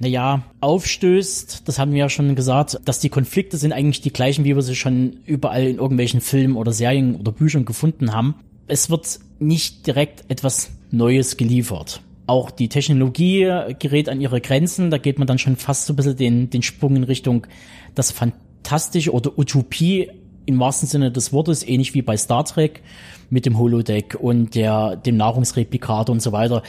naja, 0.00 0.42
aufstößt, 0.60 1.68
das 1.68 1.78
haben 1.78 1.92
wir 1.92 1.98
ja 1.98 2.08
schon 2.08 2.34
gesagt, 2.34 2.80
dass 2.86 3.00
die 3.00 3.10
Konflikte 3.10 3.58
sind 3.58 3.72
eigentlich 3.72 4.00
die 4.00 4.12
gleichen, 4.12 4.44
wie 4.44 4.54
wir 4.54 4.62
sie 4.62 4.74
schon 4.74 5.18
überall 5.26 5.66
in 5.66 5.76
irgendwelchen 5.76 6.22
Filmen 6.22 6.56
oder 6.56 6.72
Serien 6.72 7.16
oder 7.16 7.32
Büchern 7.32 7.66
gefunden 7.66 8.14
haben. 8.14 8.34
Es 8.66 8.88
wird 8.88 9.20
nicht 9.38 9.86
direkt 9.86 10.24
etwas 10.28 10.70
Neues 10.90 11.36
geliefert. 11.36 12.00
Auch 12.26 12.50
die 12.50 12.68
Technologie 12.68 13.46
gerät 13.78 14.08
an 14.08 14.22
ihre 14.22 14.40
Grenzen, 14.40 14.90
da 14.90 14.96
geht 14.96 15.18
man 15.18 15.26
dann 15.26 15.38
schon 15.38 15.56
fast 15.56 15.84
so 15.84 15.92
ein 15.92 15.96
bisschen 15.96 16.16
den, 16.16 16.50
den 16.50 16.62
Sprung 16.62 16.96
in 16.96 17.04
Richtung 17.04 17.46
das 17.94 18.10
Fantastische 18.10 19.12
oder 19.12 19.38
Utopie 19.38 20.08
im 20.50 20.60
wahrsten 20.60 20.88
Sinne 20.88 21.10
des 21.10 21.32
Wortes, 21.32 21.66
ähnlich 21.66 21.94
wie 21.94 22.02
bei 22.02 22.16
Star 22.16 22.44
Trek 22.44 22.82
mit 23.30 23.46
dem 23.46 23.58
Holodeck 23.58 24.16
und 24.20 24.54
der, 24.54 24.96
dem 24.96 25.16
Nahrungsreplikator 25.16 26.12
und 26.12 26.20
so 26.20 26.32
weiter, 26.32 26.62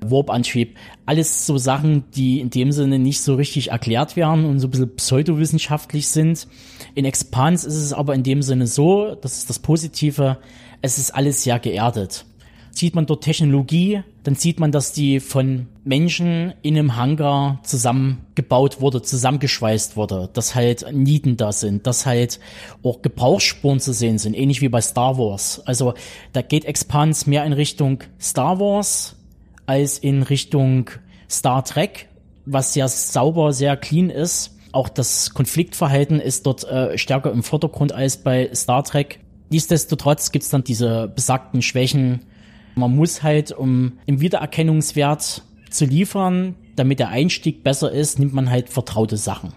Warp-Antrieb. 0.00 0.76
Alles 1.06 1.46
so 1.46 1.58
Sachen, 1.58 2.04
die 2.14 2.40
in 2.40 2.50
dem 2.50 2.72
Sinne 2.72 2.98
nicht 2.98 3.20
so 3.20 3.36
richtig 3.36 3.70
erklärt 3.70 4.16
werden 4.16 4.44
und 4.44 4.58
so 4.58 4.66
ein 4.66 4.70
bisschen 4.70 4.96
pseudowissenschaftlich 4.96 6.08
sind. 6.08 6.48
In 6.94 7.04
Expans 7.04 7.64
ist 7.64 7.76
es 7.76 7.92
aber 7.92 8.14
in 8.14 8.24
dem 8.24 8.42
Sinne 8.42 8.66
so, 8.66 9.14
das 9.14 9.38
ist 9.38 9.48
das 9.48 9.58
Positive, 9.60 10.38
es 10.82 10.98
ist 10.98 11.12
alles 11.12 11.44
sehr 11.44 11.58
geerdet 11.58 12.26
sieht 12.78 12.94
man 12.94 13.06
dort 13.06 13.24
Technologie, 13.24 14.02
dann 14.22 14.34
sieht 14.34 14.60
man, 14.60 14.72
dass 14.72 14.92
die 14.92 15.20
von 15.20 15.66
Menschen 15.84 16.54
in 16.62 16.76
einem 16.76 16.96
Hangar 16.96 17.60
zusammengebaut 17.64 18.80
wurde, 18.80 19.02
zusammengeschweißt 19.02 19.96
wurde, 19.96 20.30
dass 20.32 20.54
halt 20.54 20.86
Nieten 20.92 21.36
da 21.36 21.52
sind, 21.52 21.86
dass 21.86 22.06
halt 22.06 22.38
auch 22.82 23.02
Gebrauchsspuren 23.02 23.80
zu 23.80 23.92
sehen 23.92 24.18
sind, 24.18 24.34
ähnlich 24.34 24.60
wie 24.60 24.68
bei 24.68 24.80
Star 24.80 25.18
Wars. 25.18 25.60
Also 25.66 25.94
da 26.32 26.42
geht 26.42 26.64
Expans 26.64 27.26
mehr 27.26 27.44
in 27.44 27.52
Richtung 27.52 28.04
Star 28.20 28.60
Wars 28.60 29.16
als 29.66 29.98
in 29.98 30.22
Richtung 30.22 30.90
Star 31.28 31.64
Trek, 31.64 32.08
was 32.46 32.72
sehr 32.72 32.88
sauber, 32.88 33.52
sehr 33.52 33.76
clean 33.76 34.08
ist. 34.08 34.56
Auch 34.72 34.88
das 34.88 35.34
Konfliktverhalten 35.34 36.20
ist 36.20 36.46
dort 36.46 36.64
äh, 36.64 36.96
stärker 36.96 37.32
im 37.32 37.42
Vordergrund 37.42 37.92
als 37.92 38.18
bei 38.18 38.50
Star 38.54 38.84
Trek. 38.84 39.20
Nichtsdestotrotz 39.50 40.30
gibt's 40.30 40.50
dann 40.50 40.64
diese 40.64 41.08
besagten 41.08 41.62
Schwächen, 41.62 42.20
man 42.78 42.94
muss 42.94 43.22
halt, 43.22 43.52
um 43.52 43.98
im 44.06 44.20
Wiedererkennungswert 44.20 45.42
zu 45.70 45.84
liefern, 45.84 46.54
damit 46.76 46.98
der 46.98 47.08
Einstieg 47.08 47.62
besser 47.62 47.92
ist, 47.92 48.18
nimmt 48.18 48.32
man 48.32 48.50
halt 48.50 48.68
vertraute 48.68 49.16
Sachen, 49.16 49.52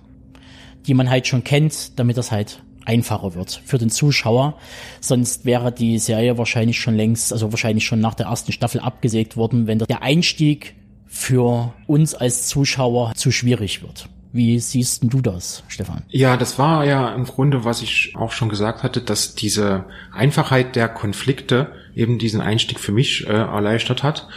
die 0.88 0.94
man 0.94 1.10
halt 1.10 1.28
schon 1.28 1.44
kennt, 1.44 1.98
damit 2.00 2.18
das 2.18 2.32
halt 2.32 2.64
einfacher 2.86 3.36
wird 3.36 3.62
für 3.66 3.78
den 3.78 3.90
Zuschauer. 3.90 4.58
Sonst 5.00 5.46
wäre 5.46 5.72
die 5.72 6.00
Serie 6.00 6.38
wahrscheinlich 6.38 6.80
schon 6.80 6.96
längst, 6.96 7.32
also 7.32 7.52
wahrscheinlich 7.52 7.86
schon 7.86 8.00
nach 8.00 8.16
der 8.16 8.28
ersten 8.28 8.52
Staffel 8.52 8.82
abgesägt 8.82 9.38
worden, 9.38 9.68
wenn 9.68 9.80
der 9.80 10.02
Einstieg 10.02 10.76
für 11.06 11.74
uns 11.88 12.16
als 12.16 12.48
Zuschauer 12.48 13.14
zu 13.16 13.32
schwierig 13.32 13.82
wird. 13.84 14.08
Wie 14.34 14.60
siehst 14.60 15.04
du 15.04 15.22
das, 15.22 15.64
Stefan? 15.68 16.04
Ja, 16.10 16.38
das 16.38 16.58
war 16.58 16.86
ja 16.86 17.14
im 17.14 17.26
Grunde, 17.26 17.66
was 17.66 17.82
ich 17.82 18.14
auch 18.16 18.32
schon 18.32 18.48
gesagt 18.48 18.82
hatte, 18.82 19.02
dass 19.02 19.36
diese 19.36 19.86
Einfachheit 20.14 20.76
der 20.76 20.88
Konflikte 20.88 21.72
eben 21.96 22.18
diesen 22.18 22.40
Einstieg 22.40 22.80
für 22.80 22.94
mich 22.94 23.28
äh, 23.28 23.32
erleichtert 23.32 24.04
hat. 24.04 24.28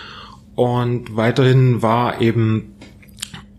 Und 0.56 1.16
weiterhin 1.16 1.82
war 1.82 2.20
eben 2.20 2.74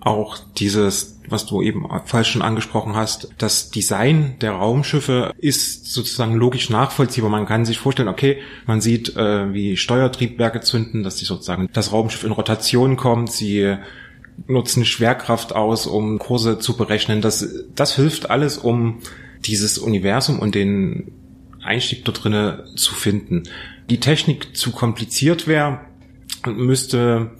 auch 0.02 0.38
dieses, 0.58 1.20
was 1.30 1.46
du 1.46 1.62
eben 1.62 1.88
falsch 2.06 2.32
schon 2.32 2.44
angesprochen 2.44 2.96
hast, 2.96 3.30
das 3.38 3.72
Design 3.72 4.36
der 4.40 4.52
Raumschiffe 4.52 5.34
ist 5.38 5.92
sozusagen 5.92 6.36
logisch 6.36 6.70
nachvollziehbar. 6.70 7.32
Man 7.32 7.48
kann 7.48 7.66
sich 7.66 7.80
vorstellen, 7.80 8.08
okay, 8.08 8.38
man 8.68 8.82
sieht, 8.82 9.16
äh, 9.16 9.52
wie 9.54 9.78
Steuertriebwerke 9.78 10.62
zünden, 10.62 11.02
dass 11.04 11.16
die 11.16 11.26
sozusagen 11.26 11.70
das 11.74 11.92
Raumschiff 11.92 12.24
in 12.24 12.32
Rotation 12.32 12.98
kommt, 12.98 13.32
sie 13.32 13.78
nutzen 14.48 14.86
Schwerkraft 14.86 15.56
aus, 15.56 15.88
um 15.88 16.20
Kurse 16.20 16.60
zu 16.60 16.78
berechnen. 16.78 17.22
Das, 17.22 17.48
das 17.74 17.96
hilft 17.96 18.30
alles, 18.30 18.58
um 18.58 19.00
dieses 19.46 19.78
Universum 19.78 20.40
und 20.40 20.56
den 20.56 21.12
Einstieg 21.64 22.06
dort 22.06 22.24
drinnen 22.24 22.76
zu 22.76 22.94
finden. 22.94 23.44
Die 23.90 24.00
Technik 24.00 24.56
zu 24.56 24.72
kompliziert 24.72 25.48
wäre, 25.48 25.82
müsste 26.46 27.32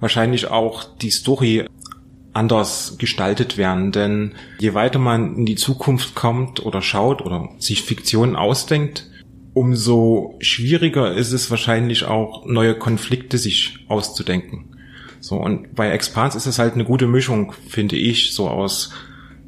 wahrscheinlich 0.00 0.48
auch 0.48 0.84
die 0.84 1.10
Story 1.10 1.66
anders 2.32 2.96
gestaltet 2.98 3.56
werden, 3.56 3.90
denn 3.90 4.34
je 4.58 4.74
weiter 4.74 4.98
man 4.98 5.36
in 5.36 5.46
die 5.46 5.56
Zukunft 5.56 6.14
kommt 6.14 6.64
oder 6.64 6.82
schaut 6.82 7.22
oder 7.22 7.48
sich 7.58 7.82
Fiktionen 7.82 8.36
ausdenkt, 8.36 9.10
umso 9.54 10.36
schwieriger 10.40 11.14
ist 11.14 11.32
es 11.32 11.50
wahrscheinlich 11.50 12.04
auch 12.04 12.46
neue 12.46 12.76
Konflikte 12.76 13.38
sich 13.38 13.78
auszudenken. 13.88 14.77
So, 15.20 15.36
und 15.36 15.74
bei 15.74 15.90
Expanse 15.90 16.36
ist 16.36 16.46
es 16.46 16.58
halt 16.58 16.74
eine 16.74 16.84
gute 16.84 17.06
Mischung, 17.06 17.52
finde 17.68 17.96
ich, 17.96 18.32
so 18.32 18.48
aus 18.48 18.90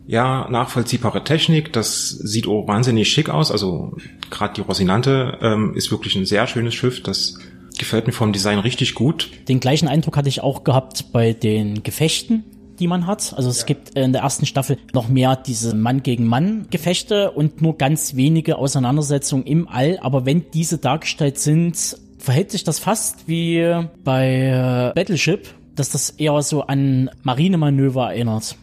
ja, 0.07 0.49
nachvollziehbare 0.50 1.23
Technik, 1.23 1.73
das 1.73 2.09
sieht 2.09 2.49
auch 2.49 2.67
wahnsinnig 2.67 3.09
schick 3.09 3.29
aus. 3.29 3.53
Also 3.53 3.97
gerade 4.29 4.55
die 4.55 4.61
Rosinante 4.61 5.39
ähm, 5.41 5.75
ist 5.75 5.93
wirklich 5.93 6.17
ein 6.17 6.27
sehr 6.27 6.49
schönes 6.49 6.75
Schiff. 6.75 7.03
Das 7.03 7.39
gefällt 7.79 8.07
mir 8.09 8.12
vom 8.12 8.33
Design 8.33 8.59
richtig 8.59 8.95
gut. 8.95 9.31
Den 9.47 9.61
gleichen 9.61 9.87
Eindruck 9.87 10.17
hatte 10.17 10.29
ich 10.29 10.41
auch 10.41 10.65
gehabt 10.65 11.12
bei 11.12 11.33
den 11.33 11.85
Gefechten 11.85 12.45
die 12.81 12.89
man 12.89 13.07
hat. 13.07 13.35
Also 13.37 13.50
es 13.50 13.61
ja. 13.61 13.67
gibt 13.67 13.91
in 13.91 14.12
der 14.12 14.23
ersten 14.23 14.47
Staffel 14.47 14.79
noch 14.93 15.09
mehr 15.09 15.37
diese 15.37 15.77
Mann 15.77 16.03
gegen 16.03 16.25
Mann 16.25 16.67
Gefechte 16.71 17.31
und 17.31 17.62
nur 17.62 17.77
ganz 17.77 18.17
wenige 18.17 18.57
Auseinandersetzungen 18.57 19.45
im 19.45 19.69
All. 19.69 19.99
Aber 20.00 20.25
wenn 20.25 20.50
diese 20.53 20.79
dargestellt 20.79 21.39
sind, 21.39 21.97
verhält 22.19 22.50
sich 22.50 22.65
das 22.65 22.79
fast 22.79 23.29
wie 23.29 23.85
bei 24.03 24.93
Battleship, 24.95 25.49
dass 25.75 25.91
das 25.91 26.11
eher 26.11 26.41
so 26.43 26.62
an 26.62 27.11
Marinemanöver 27.23 28.12
erinnert. 28.12 28.57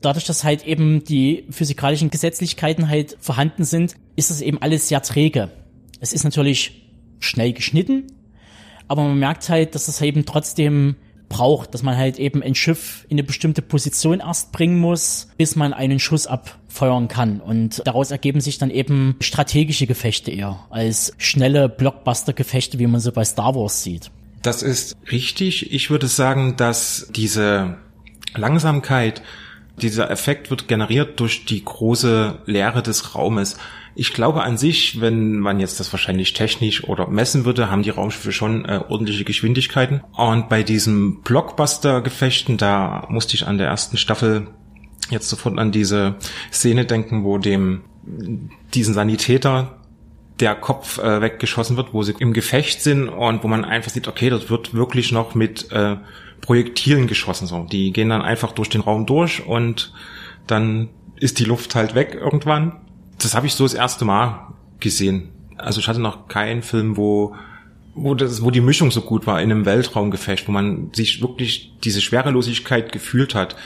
Dadurch, 0.00 0.24
dass 0.24 0.44
halt 0.44 0.66
eben 0.66 1.04
die 1.04 1.44
physikalischen 1.50 2.10
Gesetzlichkeiten 2.10 2.88
halt 2.88 3.16
vorhanden 3.20 3.64
sind, 3.64 3.94
ist 4.14 4.30
das 4.30 4.40
eben 4.40 4.60
alles 4.60 4.88
sehr 4.88 5.02
träge. 5.02 5.50
Es 6.00 6.12
ist 6.12 6.24
natürlich 6.24 6.82
schnell 7.20 7.52
geschnitten, 7.52 8.04
aber 8.88 9.02
man 9.02 9.18
merkt 9.18 9.48
halt, 9.48 9.74
dass 9.74 9.88
es 9.88 10.00
eben 10.00 10.26
trotzdem 10.26 10.96
braucht, 11.28 11.74
dass 11.74 11.82
man 11.82 11.96
halt 11.96 12.18
eben 12.18 12.42
ein 12.42 12.54
Schiff 12.54 13.04
in 13.08 13.16
eine 13.16 13.24
bestimmte 13.24 13.62
Position 13.62 14.20
erst 14.20 14.52
bringen 14.52 14.78
muss, 14.78 15.28
bis 15.36 15.56
man 15.56 15.72
einen 15.72 15.98
Schuss 15.98 16.26
abfeuern 16.26 17.08
kann. 17.08 17.40
Und 17.40 17.82
daraus 17.84 18.10
ergeben 18.10 18.40
sich 18.40 18.58
dann 18.58 18.70
eben 18.70 19.16
strategische 19.20 19.86
Gefechte 19.86 20.30
eher 20.30 20.60
als 20.70 21.12
schnelle 21.18 21.68
Blockbuster-Gefechte, 21.68 22.78
wie 22.78 22.86
man 22.86 23.00
sie 23.00 23.12
bei 23.12 23.24
Star 23.24 23.54
Wars 23.54 23.82
sieht. 23.82 24.10
Das 24.46 24.62
ist 24.62 24.96
richtig. 25.10 25.72
Ich 25.72 25.90
würde 25.90 26.06
sagen, 26.06 26.56
dass 26.56 27.08
diese 27.10 27.78
Langsamkeit, 28.36 29.20
dieser 29.82 30.08
Effekt 30.08 30.50
wird 30.50 30.68
generiert 30.68 31.18
durch 31.18 31.46
die 31.46 31.64
große 31.64 32.42
Leere 32.46 32.80
des 32.80 33.16
Raumes. 33.16 33.58
Ich 33.96 34.12
glaube 34.12 34.44
an 34.44 34.56
sich, 34.56 35.00
wenn 35.00 35.40
man 35.40 35.58
jetzt 35.58 35.80
das 35.80 35.92
wahrscheinlich 35.92 36.32
technisch 36.32 36.84
oder 36.84 37.08
messen 37.08 37.44
würde, 37.44 37.72
haben 37.72 37.82
die 37.82 37.90
Raumschiffe 37.90 38.30
schon 38.30 38.64
äh, 38.66 38.82
ordentliche 38.88 39.24
Geschwindigkeiten. 39.24 40.02
Und 40.12 40.48
bei 40.48 40.62
diesen 40.62 41.22
Blockbuster-Gefechten, 41.22 42.56
da 42.56 43.04
musste 43.08 43.34
ich 43.34 43.48
an 43.48 43.58
der 43.58 43.66
ersten 43.66 43.96
Staffel 43.96 44.46
jetzt 45.10 45.28
sofort 45.28 45.58
an 45.58 45.72
diese 45.72 46.14
Szene 46.52 46.84
denken, 46.84 47.24
wo 47.24 47.38
dem 47.38 47.82
diesen 48.74 48.94
Sanitäter 48.94 49.80
der 50.40 50.54
Kopf 50.54 50.98
äh, 50.98 51.20
weggeschossen 51.20 51.76
wird, 51.76 51.94
wo 51.94 52.02
sie 52.02 52.14
im 52.18 52.32
Gefecht 52.32 52.82
sind 52.82 53.08
und 53.08 53.42
wo 53.42 53.48
man 53.48 53.64
einfach 53.64 53.90
sieht, 53.90 54.08
okay, 54.08 54.30
das 54.30 54.50
wird 54.50 54.74
wirklich 54.74 55.12
noch 55.12 55.34
mit 55.34 55.72
äh, 55.72 55.96
Projektilen 56.40 57.06
geschossen. 57.06 57.46
So, 57.46 57.64
die 57.64 57.92
gehen 57.92 58.10
dann 58.10 58.22
einfach 58.22 58.52
durch 58.52 58.68
den 58.68 58.82
Raum 58.82 59.06
durch 59.06 59.46
und 59.46 59.92
dann 60.46 60.88
ist 61.18 61.38
die 61.38 61.44
Luft 61.44 61.74
halt 61.74 61.94
weg 61.94 62.14
irgendwann 62.14 62.80
das 63.18 63.34
habe 63.34 63.46
ich 63.46 63.54
so 63.54 63.64
das 63.64 63.74
erste 63.74 64.04
Mal 64.04 64.54
gesehen. 64.80 65.30
Also 65.56 65.80
ich 65.80 65.88
hatte 65.88 66.00
noch 66.00 66.28
keinen 66.28 66.62
Film, 66.62 66.96
wo 66.96 67.34
wo 67.98 68.14
das, 68.14 68.42
wo 68.42 68.50
die 68.50 68.60
Mischung 68.60 68.90
so 68.90 69.00
gut 69.00 69.26
war 69.26 69.40
in 69.40 69.50
einem 69.50 69.64
Weltraumgefecht, 69.64 70.46
wo 70.48 70.52
man 70.52 70.92
sich 70.92 71.22
wirklich 71.22 71.72
diese 71.82 72.02
Schwerelosigkeit 72.02 72.92
gefühlt 72.92 73.34
hat. 73.34 73.56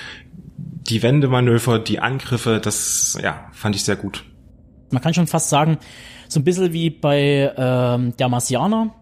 Die 0.57 1.03
Wendemanöver, 1.03 1.81
die 1.81 1.99
Angriffe, 1.99 2.61
das 2.63 3.19
ja 3.21 3.49
fand 3.53 3.75
ich 3.75 3.83
sehr 3.83 3.97
gut. 3.97 4.25
Man 4.91 5.03
kann 5.03 5.15
schon 5.15 5.27
fast 5.27 5.51
sagen, 5.51 5.79
so 6.29 6.41
ein 6.41 6.45
bisschen 6.45 6.73
wie 6.73 6.91
bei 6.91 7.53
ähm, 7.57 8.17
der 8.17 8.29
Marsianer, 8.29 8.95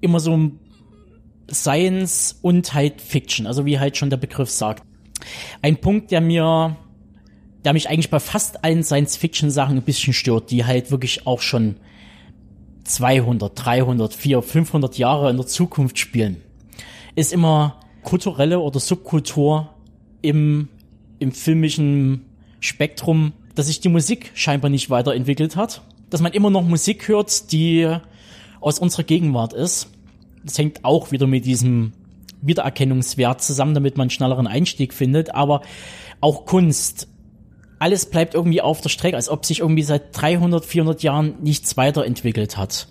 immer 0.00 0.20
so 0.20 0.50
Science 1.50 2.38
und 2.42 2.74
halt 2.74 3.00
Fiction, 3.00 3.46
also 3.46 3.64
wie 3.64 3.78
halt 3.78 3.96
schon 3.96 4.10
der 4.10 4.16
Begriff 4.18 4.50
sagt. 4.50 4.84
Ein 5.62 5.78
Punkt, 5.78 6.10
der 6.10 6.20
mir 6.20 6.76
der 7.64 7.72
mich 7.72 7.88
eigentlich 7.88 8.10
bei 8.10 8.20
fast 8.20 8.64
allen 8.64 8.82
Science-Fiction-Sachen 8.82 9.76
ein 9.76 9.82
bisschen 9.82 10.12
stört, 10.12 10.50
die 10.50 10.64
halt 10.64 10.90
wirklich 10.90 11.26
auch 11.26 11.40
schon 11.40 11.76
200, 12.84 13.52
300, 13.54 14.14
400, 14.14 14.50
500 14.50 14.98
Jahre 14.98 15.30
in 15.30 15.36
der 15.36 15.46
Zukunft 15.46 15.98
spielen, 15.98 16.38
ist 17.14 17.32
immer 17.32 17.80
kulturelle 18.02 18.60
oder 18.60 18.80
Subkultur 18.80 19.74
im, 20.22 20.68
im 21.18 21.32
filmischen 21.32 22.24
Spektrum, 22.60 23.32
dass 23.58 23.66
sich 23.66 23.80
die 23.80 23.88
Musik 23.88 24.30
scheinbar 24.34 24.70
nicht 24.70 24.88
weiterentwickelt 24.88 25.56
hat, 25.56 25.82
dass 26.10 26.20
man 26.20 26.32
immer 26.32 26.48
noch 26.48 26.62
Musik 26.62 27.08
hört, 27.08 27.50
die 27.50 27.92
aus 28.60 28.78
unserer 28.78 29.02
Gegenwart 29.02 29.52
ist. 29.52 29.90
Das 30.44 30.56
hängt 30.58 30.84
auch 30.84 31.10
wieder 31.10 31.26
mit 31.26 31.44
diesem 31.44 31.92
Wiedererkennungswert 32.40 33.42
zusammen, 33.42 33.74
damit 33.74 33.96
man 33.96 34.04
einen 34.04 34.10
schnelleren 34.10 34.46
Einstieg 34.46 34.94
findet, 34.94 35.34
aber 35.34 35.62
auch 36.20 36.46
Kunst 36.46 37.08
alles 37.80 38.06
bleibt 38.06 38.34
irgendwie 38.34 38.60
auf 38.60 38.80
der 38.80 38.90
Strecke, 38.90 39.16
als 39.16 39.28
ob 39.28 39.44
sich 39.44 39.60
irgendwie 39.60 39.82
seit 39.82 40.16
300, 40.16 40.64
400 40.64 41.02
Jahren 41.02 41.34
nichts 41.42 41.76
weiterentwickelt 41.76 42.56
hat. 42.56 42.88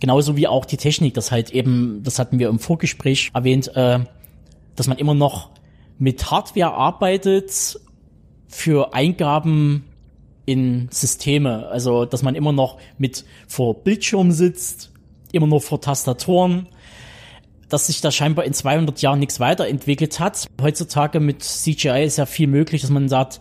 Genauso 0.00 0.36
wie 0.36 0.48
auch 0.48 0.64
die 0.64 0.76
Technik, 0.78 1.12
das 1.14 1.32
halt 1.32 1.50
eben, 1.50 2.02
das 2.02 2.18
hatten 2.18 2.38
wir 2.38 2.48
im 2.48 2.58
Vorgespräch 2.58 3.30
erwähnt, 3.34 3.74
äh, 3.74 4.00
dass 4.74 4.86
man 4.86 4.96
immer 4.96 5.14
noch 5.14 5.50
mit 5.98 6.30
Hardware 6.30 6.72
arbeitet 6.72 7.78
für 8.48 8.94
Eingaben 8.94 9.84
in 10.46 10.88
Systeme. 10.90 11.66
Also, 11.66 12.04
dass 12.04 12.22
man 12.22 12.34
immer 12.34 12.52
noch 12.52 12.78
mit 12.98 13.24
vor 13.48 13.74
Bildschirm 13.82 14.30
sitzt, 14.30 14.92
immer 15.32 15.46
noch 15.46 15.62
vor 15.62 15.80
Tastatoren, 15.80 16.68
dass 17.68 17.88
sich 17.88 18.00
da 18.00 18.12
scheinbar 18.12 18.44
in 18.44 18.52
200 18.52 19.02
Jahren 19.02 19.18
nichts 19.18 19.40
weiterentwickelt 19.40 20.20
hat. 20.20 20.46
Heutzutage 20.62 21.18
mit 21.18 21.42
CGI 21.42 22.04
ist 22.04 22.16
ja 22.16 22.26
viel 22.26 22.46
möglich, 22.46 22.82
dass 22.82 22.90
man 22.90 23.08
sagt, 23.08 23.40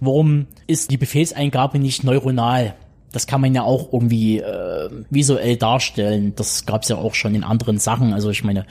warum 0.00 0.46
ist 0.66 0.90
die 0.90 0.96
Befehlseingabe 0.96 1.78
nicht 1.78 2.02
neuronal? 2.02 2.74
Das 3.12 3.26
kann 3.26 3.40
man 3.40 3.54
ja 3.54 3.62
auch 3.62 3.92
irgendwie 3.92 4.38
äh, 4.40 4.90
visuell 5.10 5.56
darstellen. 5.56 6.34
Das 6.36 6.66
gab 6.66 6.82
es 6.82 6.88
ja 6.88 6.96
auch 6.96 7.14
schon 7.14 7.34
in 7.34 7.44
anderen 7.44 7.78
Sachen. 7.78 8.12
Also 8.12 8.30
ich 8.30 8.44
meine, 8.44 8.66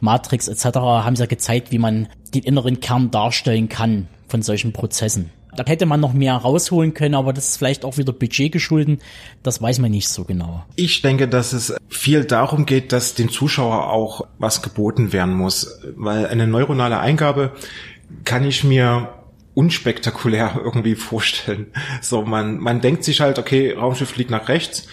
Matrix 0.00 0.48
etc. 0.48 0.64
haben 0.78 1.14
ja 1.16 1.26
gezeigt, 1.26 1.70
wie 1.70 1.78
man 1.78 2.08
den 2.32 2.42
inneren 2.42 2.80
Kern 2.80 3.10
darstellen 3.10 3.68
kann 3.68 4.08
von 4.34 4.42
solchen 4.42 4.72
Prozessen. 4.72 5.30
Da 5.54 5.62
hätte 5.64 5.86
man 5.86 6.00
noch 6.00 6.12
mehr 6.12 6.34
rausholen 6.34 6.92
können, 6.92 7.14
aber 7.14 7.32
das 7.32 7.50
ist 7.50 7.58
vielleicht 7.58 7.84
auch 7.84 7.98
wieder 7.98 8.12
Budget 8.12 8.50
geschulden. 8.50 8.98
Das 9.44 9.62
weiß 9.62 9.78
man 9.78 9.92
nicht 9.92 10.08
so 10.08 10.24
genau. 10.24 10.64
Ich 10.74 11.02
denke, 11.02 11.28
dass 11.28 11.52
es 11.52 11.72
viel 11.88 12.24
darum 12.24 12.66
geht, 12.66 12.90
dass 12.90 13.14
dem 13.14 13.30
Zuschauer 13.30 13.92
auch 13.92 14.26
was 14.38 14.60
geboten 14.60 15.12
werden 15.12 15.34
muss. 15.34 15.80
Weil 15.94 16.26
eine 16.26 16.48
neuronale 16.48 16.98
Eingabe 16.98 17.52
kann 18.24 18.42
ich 18.42 18.64
mir 18.64 19.10
unspektakulär 19.54 20.60
irgendwie 20.64 20.96
vorstellen. 20.96 21.68
So, 22.00 22.22
man, 22.22 22.58
man 22.58 22.80
denkt 22.80 23.04
sich 23.04 23.20
halt, 23.20 23.38
okay, 23.38 23.72
Raumschiff 23.72 24.10
fliegt 24.10 24.32
nach 24.32 24.48
rechts 24.48 24.88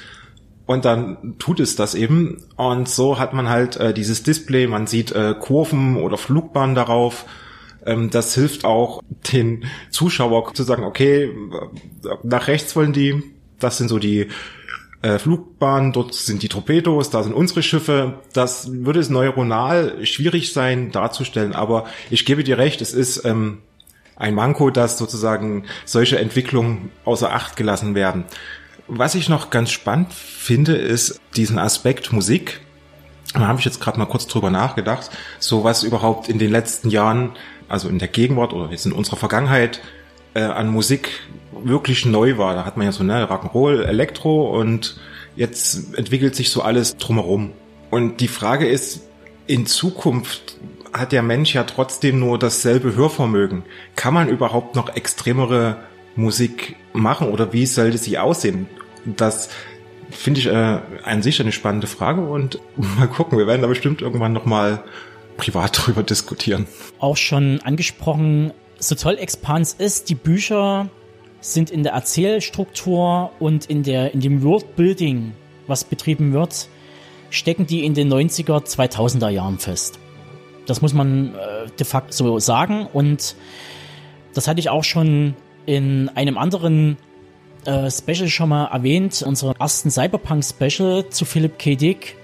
und 0.67 0.86
dann 0.86 1.34
tut 1.39 1.60
es 1.60 1.75
das 1.75 1.95
eben. 1.95 2.43
Und 2.58 2.88
so 2.88 3.17
hat 3.17 3.34
man 3.34 3.49
halt 3.49 3.75
äh, 3.77 3.91
dieses 3.91 4.21
Display, 4.21 4.67
man 4.67 4.86
sieht 4.86 5.12
äh, 5.13 5.34
Kurven 5.34 5.97
oder 5.97 6.19
Flugbahnen 6.19 6.75
darauf. 6.75 7.25
Ähm, 7.86 8.10
das 8.10 8.36
hilft 8.36 8.65
auch 8.65 9.02
den 9.32 9.65
Zuschauer 9.89 10.54
zu 10.54 10.63
sagen, 10.63 10.84
okay, 10.84 11.32
nach 12.24 12.48
rechts 12.48 12.76
wollen 12.76 12.94
die, 12.94 13.24
das 13.60 13.78
sind 13.78 13.88
so 13.88 14.00
die 14.00 14.28
äh, 15.02 15.17
Flugbahnen, 15.17 15.94
dort 15.94 16.13
sind 16.13 16.44
die 16.44 16.50
Torpedos, 16.50 17.10
da 17.10 17.24
sind 17.24 17.34
unsere 17.34 17.63
Schiffe. 17.63 18.20
Das 18.34 18.72
würde 18.72 19.00
es 19.00 19.10
neuronal 19.10 20.06
schwierig 20.06 20.54
sein 20.54 20.91
darzustellen, 20.91 21.54
aber 21.54 21.86
ich 22.10 22.26
gebe 22.26 22.44
dir 22.44 22.58
recht, 22.58 22.82
es 22.82 22.94
ist 22.94 23.26
ähm, 23.26 23.60
ein 24.15 24.36
Manko, 24.36 24.70
dass 24.70 24.98
sozusagen 24.98 25.65
solche 25.86 26.20
Entwicklungen 26.20 26.91
außer 27.06 27.34
Acht 27.34 27.56
gelassen 27.56 27.96
werden. 27.96 28.26
Was 28.88 29.15
ich 29.15 29.30
noch 29.30 29.50
ganz 29.50 29.72
spannend 29.72 30.13
finde, 30.13 30.76
ist 30.76 31.20
diesen 31.36 31.58
Aspekt 31.58 32.12
Musik. 32.13 32.62
Da 33.34 33.48
habe 33.48 33.60
ich 33.60 33.65
jetzt 33.65 33.80
gerade 33.80 33.98
mal 33.98 34.06
kurz 34.06 34.28
drüber 34.28 34.50
nachgedacht, 34.50 35.10
so 35.39 35.63
was 35.63 35.84
überhaupt 35.84 36.28
in 36.28 36.38
den 36.38 36.52
letzten 36.52 36.89
Jahren, 36.89 37.32
also 37.72 37.90
in 37.90 38.00
der 38.00 38.08
Gegenwart 38.08 38.54
oder 38.54 38.70
jetzt 38.72 38.86
in 38.86 38.92
unserer 38.92 39.18
Vergangenheit 39.18 39.82
äh, 40.34 40.42
an 40.42 40.70
Musik 40.70 41.10
wirklich 41.64 42.06
neu 42.06 42.38
war. 42.38 42.56
Da 42.56 42.66
hat 42.66 42.78
man 42.78 42.86
ja 42.86 42.92
so 42.92 43.04
ne 43.04 43.28
Rock'n'Roll, 43.28 43.84
Elektro 43.84 44.58
und 44.60 45.00
jetzt 45.36 45.96
entwickelt 45.98 46.36
sich 46.36 46.50
so 46.50 46.62
alles 46.62 46.98
drumherum. 46.98 47.52
Und 47.90 48.22
die 48.22 48.28
Frage 48.28 48.68
ist, 48.68 49.02
in 49.48 49.66
Zukunft 49.66 50.58
hat 50.94 51.12
der 51.12 51.22
Mensch 51.22 51.54
ja 51.54 51.64
trotzdem 51.64 52.20
nur 52.20 52.38
dasselbe 52.38 52.96
Hörvermögen. 52.96 53.64
Kann 53.96 54.14
man 54.14 54.30
überhaupt 54.30 54.76
noch 54.76 54.96
extremere 54.96 55.78
Musik 56.16 56.76
machen 56.94 57.30
oder 57.30 57.54
wie 57.54 57.66
sollte 57.66 57.98
sie 57.98 58.18
aussehen? 58.18 58.68
Das 59.06 59.50
finde 60.10 60.42
ich 60.42 60.48
äh, 60.48 60.80
an 61.04 61.22
sich 61.22 61.40
eine 61.40 61.54
spannende 61.54 61.88
Frage 61.88 62.22
und 62.22 62.60
mal 62.98 63.08
gucken, 63.08 63.38
wir 63.38 63.48
werden 63.48 63.62
da 63.62 63.68
bestimmt 63.68 64.02
irgendwann 64.02 64.34
nochmal 64.34 64.84
privat 65.38 65.78
drüber 65.86 66.04
diskutieren. 66.04 66.67
Auch 67.00 67.17
schon 67.17 67.60
angesprochen, 67.62 68.54
so 68.80 68.96
toll 68.96 69.17
Expans 69.17 69.74
ist, 69.74 70.10
die 70.10 70.15
Bücher 70.15 70.89
sind 71.39 71.70
in 71.70 71.84
der 71.84 71.94
Erzählstruktur 71.94 73.32
und 73.39 73.65
in 73.65 73.84
der 73.84 74.13
in 74.13 74.20
dem 74.20 74.44
Worldbuilding, 74.44 75.34
was 75.67 75.84
betrieben 75.84 76.34
wird, 76.34 76.67
stecken 77.32 77.65
die 77.65 77.86
in 77.86 77.94
den 77.94 78.12
90er, 78.13 78.63
2000er 78.63 79.30
Jahren 79.30 79.58
fest. 79.58 80.00
Das 80.67 80.82
muss 80.82 80.94
man 80.94 81.34
äh, 81.36 81.67
de 81.80 81.86
facto 81.86 82.13
so 82.13 82.39
sagen. 82.39 82.88
Und 82.91 83.36
das 84.34 84.48
hatte 84.48 84.60
ich 84.60 84.70
auch 84.70 84.84
schon 84.84 85.36
in 85.65 86.10
einem 86.10 86.38
anderen 86.38 86.98
äh, 87.65 87.89
Special 87.89 88.30
schon 88.30 88.50
mal 88.50 88.65
erwähnt, 88.65 89.22
unserem 89.22 89.56
ersten 89.60 89.89
Cyberpunk-Special 89.89 91.10
zu 91.10 91.26
Philip 91.26 91.58
K. 91.58 91.76
Dick, 91.76 92.15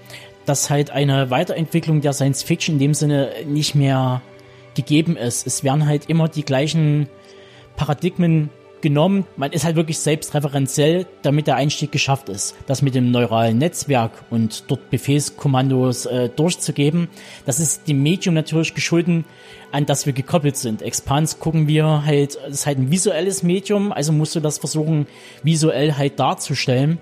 dass 0.48 0.70
halt 0.70 0.90
eine 0.90 1.30
Weiterentwicklung 1.30 2.00
der 2.00 2.12
Science 2.12 2.42
Fiction 2.42 2.76
in 2.76 2.78
dem 2.78 2.94
Sinne 2.94 3.30
nicht 3.46 3.74
mehr 3.74 4.22
gegeben 4.74 5.16
ist. 5.16 5.46
Es 5.46 5.64
werden 5.64 5.86
halt 5.86 6.08
immer 6.08 6.28
die 6.28 6.44
gleichen 6.44 7.08
Paradigmen 7.76 8.50
genommen. 8.80 9.26
Man 9.36 9.52
ist 9.52 9.64
halt 9.64 9.76
wirklich 9.76 9.98
selbstreferenziell, 9.98 11.06
damit 11.22 11.46
der 11.46 11.56
Einstieg 11.56 11.92
geschafft 11.92 12.28
ist. 12.28 12.54
Das 12.66 12.82
mit 12.82 12.94
dem 12.94 13.10
neuralen 13.10 13.58
Netzwerk 13.58 14.12
und 14.30 14.64
dort 14.68 14.90
Befehlskommandos 14.90 16.06
äh, 16.06 16.28
durchzugeben, 16.28 17.08
das 17.44 17.60
ist 17.60 17.88
dem 17.88 18.02
Medium 18.02 18.34
natürlich 18.34 18.74
geschulden, 18.74 19.24
an 19.72 19.86
das 19.86 20.06
wir 20.06 20.12
gekoppelt 20.12 20.56
sind. 20.56 20.82
Expans 20.82 21.40
gucken 21.40 21.66
wir 21.66 22.04
halt, 22.04 22.36
das 22.36 22.54
ist 22.54 22.66
halt 22.66 22.78
ein 22.78 22.90
visuelles 22.90 23.42
Medium, 23.42 23.92
also 23.92 24.12
musst 24.12 24.34
du 24.34 24.40
das 24.40 24.58
versuchen, 24.58 25.06
visuell 25.42 25.94
halt 25.94 26.18
darzustellen. 26.18 26.98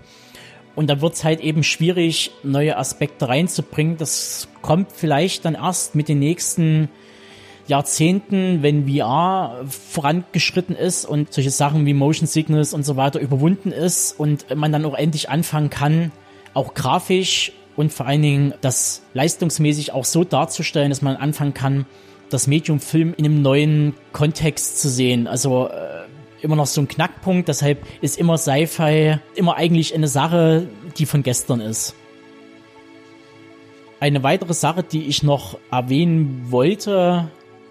Und 0.77 0.89
da 0.89 1.01
wird 1.01 1.15
es 1.15 1.25
halt 1.25 1.41
eben 1.41 1.65
schwierig, 1.65 2.31
neue 2.43 2.77
Aspekte 2.77 3.29
reinzubringen. 3.29 3.97
Das 3.97 4.47
kommt 4.63 4.93
vielleicht 4.93 5.45
dann 5.45 5.55
erst 5.55 5.95
mit 5.95 6.09
den 6.09 6.19
nächsten 6.19 6.91
Jahrzehnten, 7.67 8.63
wenn 8.63 8.89
VR 8.89 9.65
vorangeschritten 9.69 10.77
ist 10.77 11.05
und 11.05 11.33
solche 11.33 11.51
Sachen 11.51 11.87
wie 11.87 11.95
Motion 11.95 12.29
Sickness 12.29 12.73
und 12.75 12.85
so 12.85 12.97
weiter 12.97 13.19
überwunden 13.19 13.73
ist 13.73 14.13
und 14.21 14.55
man 14.55 14.71
dann 14.71 14.85
auch 14.85 14.95
endlich 14.95 15.31
anfangen 15.31 15.71
kann, 15.71 16.13
auch 16.55 16.75
grafisch 16.75 17.53
und 17.75 17.93
vor 17.93 18.07
allen 18.07 18.23
Dingen 18.23 18.55
das 18.61 19.03
leistungsmäßig 19.15 19.93
auch 19.93 20.05
so 20.05 20.25
darzustellen, 20.25 20.91
dass 20.91 21.03
man 21.03 21.17
anfangen 21.17 21.55
kann, 21.55 21.87
das 22.31 22.47
Medium 22.47 22.81
Film 22.81 23.15
in 23.17 23.25
einem 23.25 23.43
neuen 23.43 23.95
Kontext 24.13 24.81
zu 24.81 24.89
sehen. 24.89 25.27
Also 25.27 25.69
äh, 25.69 25.96
immer 26.43 26.57
noch 26.57 26.67
so 26.67 26.81
ein 26.81 26.89
Knackpunkt, 26.89 27.49
deshalb 27.49 27.85
ist 28.01 28.19
immer 28.19 28.39
Sci-Fi 28.39 29.19
immer 29.35 29.57
eigentlich 29.57 29.95
eine 29.95 30.09
Sache, 30.09 30.69
die 30.99 31.07
von 31.07 31.23
gestern 31.23 31.61
ist. 31.61 31.95
Eine 33.99 34.23
weitere 34.23 34.55
Sache, 34.55 34.83
die 34.83 35.05
ich 35.05 35.23
noch 35.23 35.59
erwähnen 35.71 36.47
wollte, 36.51 37.31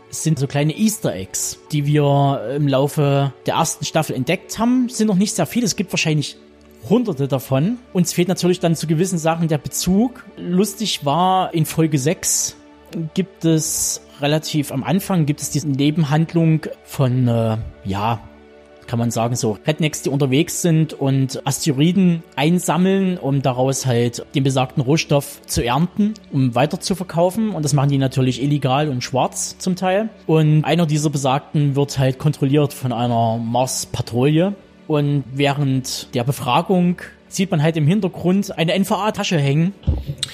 sind 0.09 0.39
so 0.39 0.47
kleine 0.47 0.75
Easter 0.75 1.13
Eggs, 1.13 1.59
die 1.71 1.85
wir 1.85 2.53
im 2.55 2.67
Laufe 2.67 3.33
der 3.45 3.55
ersten 3.55 3.85
Staffel 3.85 4.15
entdeckt 4.15 4.57
haben. 4.57 4.89
Sind 4.89 5.07
noch 5.07 5.15
nicht 5.15 5.35
sehr 5.35 5.45
viele, 5.45 5.65
es 5.65 5.75
gibt 5.75 5.93
wahrscheinlich 5.93 6.37
hunderte 6.89 7.27
davon. 7.27 7.77
Uns 7.93 8.13
fehlt 8.13 8.27
natürlich 8.27 8.59
dann 8.59 8.75
zu 8.75 8.87
gewissen 8.87 9.17
Sachen 9.17 9.47
der 9.47 9.57
Bezug. 9.57 10.25
Lustig 10.37 11.05
war, 11.05 11.53
in 11.53 11.65
Folge 11.65 11.97
6 11.97 12.55
gibt 13.13 13.45
es 13.45 14.01
relativ 14.21 14.71
am 14.71 14.83
Anfang 14.83 15.25
gibt 15.25 15.41
es 15.41 15.49
diese 15.49 15.67
Nebenhandlung 15.67 16.61
von, 16.85 17.27
äh, 17.27 17.57
ja, 17.83 18.21
kann 18.87 18.99
man 18.99 19.11
sagen, 19.11 19.35
so 19.35 19.57
Rednecks, 19.65 20.01
die 20.01 20.09
unterwegs 20.09 20.61
sind 20.61 20.93
und 20.93 21.45
Asteroiden 21.45 22.23
einsammeln, 22.35 23.17
um 23.17 23.41
daraus 23.41 23.85
halt 23.85 24.25
den 24.35 24.43
besagten 24.43 24.81
Rohstoff 24.81 25.41
zu 25.45 25.63
ernten, 25.63 26.13
um 26.31 26.55
weiter 26.55 26.79
zu 26.79 26.95
verkaufen. 26.95 27.49
Und 27.49 27.63
das 27.63 27.73
machen 27.73 27.89
die 27.89 27.97
natürlich 27.97 28.41
illegal 28.41 28.89
und 28.89 29.03
schwarz 29.03 29.57
zum 29.57 29.75
Teil. 29.75 30.09
Und 30.27 30.63
einer 30.63 30.85
dieser 30.85 31.09
besagten 31.09 31.75
wird 31.75 31.97
halt 31.99 32.19
kontrolliert 32.19 32.73
von 32.73 32.91
einer 32.91 33.37
Mars-Patrouille. 33.37 34.53
Und 34.87 35.23
während 35.33 36.13
der 36.13 36.23
Befragung 36.23 36.97
sieht 37.27 37.51
man 37.51 37.61
halt 37.61 37.77
im 37.77 37.87
Hintergrund 37.87 38.57
eine 38.57 38.77
NVA-Tasche 38.77 39.37
hängen. 39.37 39.73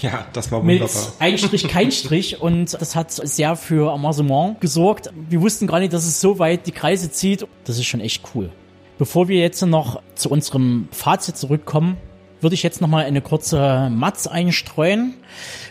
Ja, 0.02 0.26
das 0.34 0.52
war 0.52 0.64
wunderbar. 0.64 0.88
Mit 0.88 1.14
ein 1.20 1.38
Strich, 1.38 1.68
kein 1.68 1.92
Strich 1.92 2.42
und 2.42 2.74
das 2.74 2.96
hat 2.96 3.12
sehr 3.12 3.56
für 3.56 3.92
Amüsement 3.92 4.60
gesorgt. 4.62 5.12
Wir 5.30 5.42
wussten 5.42 5.68
gar 5.68 5.80
nicht, 5.80 5.94
dass 5.94 6.06
es 6.06 6.22
so 6.22 6.40
weit 6.40 6.68
die 6.68 6.72
Kreise 6.72 7.12
zieht. 7.12 7.48
Das 7.66 7.78
ist 7.78 7.86
schon 7.86 8.02
echt 8.02 8.24
cool. 8.34 8.50
Bevor 8.98 9.28
wir 9.28 9.40
jetzt 9.40 9.62
noch 9.62 10.02
zu 10.16 10.30
unserem 10.30 10.88
Fazit 10.92 11.38
zurückkommen, 11.38 11.98
würde 12.42 12.56
ich 12.56 12.64
jetzt 12.64 12.82
nochmal 12.82 13.06
eine 13.06 13.22
kurze 13.22 13.90
Matz 13.90 14.28
einstreuen, 14.28 15.16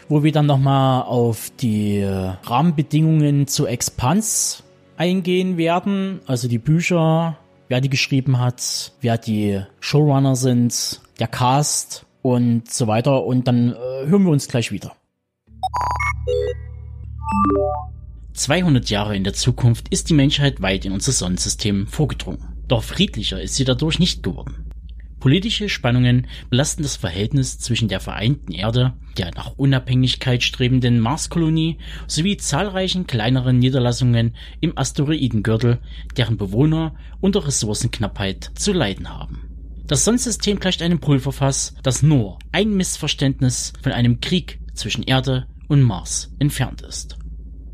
wo 0.09 0.23
wir 0.23 0.33
dann 0.33 0.47
nochmal 0.47 1.03
auf 1.03 1.51
die 1.61 2.03
Rahmenbedingungen 2.05 3.47
zu 3.47 3.67
Expans 3.67 4.63
eingehen 4.97 5.57
werden. 5.57 6.21
Also 6.27 6.47
die 6.49 6.59
Bücher, 6.59 7.39
wer 7.71 7.81
die 7.81 7.89
geschrieben 7.89 8.39
hat, 8.39 8.93
wer 9.01 9.17
die 9.17 9.63
Showrunner 9.79 10.35
sind, 10.37 11.01
der 11.21 11.29
Cast 11.29 12.05
und 12.21 12.71
so 12.71 12.89
weiter. 12.89 13.25
Und 13.25 13.47
dann 13.47 13.73
äh, 13.73 14.07
hören 14.07 14.25
wir 14.25 14.33
uns 14.33 14.49
gleich 14.49 14.73
wieder. 14.73 14.95
200 18.35 18.91
Jahre 18.91 19.17
in 19.17 19.23
der 19.23 19.35
Zukunft 19.35 19.89
ist 19.89 20.11
die 20.11 20.15
Menschheit 20.15 20.61
weit 20.61 20.85
in 20.85 20.93
unser 20.93 21.13
Sonnensystem 21.13 21.87
vorgedrungen. 21.87 22.45
Doch 22.67 22.83
friedlicher 22.83 23.41
ist 23.41 23.55
sie 23.55 23.65
dadurch 23.65 23.99
nicht 24.01 24.23
geworden. 24.25 24.70
Politische 25.21 25.69
Spannungen 25.69 26.27
belasten 26.49 26.83
das 26.83 26.97
Verhältnis 26.97 27.59
zwischen 27.59 27.89
der 27.89 28.01
vereinten 28.01 28.53
Erde, 28.53 28.95
der 29.19 29.31
nach 29.35 29.53
Unabhängigkeit 29.59 30.43
strebenden 30.43 30.99
Marskolonie 30.99 31.77
sowie 32.07 32.39
zahlreichen 32.39 33.07
kleineren 33.07 33.59
Niederlassungen 33.59 34.35
im 34.61 34.77
Asteroidengürtel, 34.77 35.79
deren 36.17 36.39
Bewohner 36.39 36.95
unter 37.21 37.47
Ressourcenknappheit 37.47 38.51
zu 38.55 38.73
leiden 38.73 39.11
haben. 39.11 39.43
Das 39.87 40.05
Sonnensystem 40.05 40.59
gleicht 40.59 40.83
einem 40.83 41.01
Pulverfass, 41.01 41.75
das 41.83 42.03
nur 42.03 42.39
ein 42.53 42.75
Missverständnis 42.75 43.75
von 43.83 43.93
einem 43.93 44.21
Krieg 44.21 44.59
zwischen 44.73 45.03
Erde 45.03 45.47
und 45.69 45.83
Mars 45.83 46.35
entfernt 46.39 46.81
ist. 46.81 47.19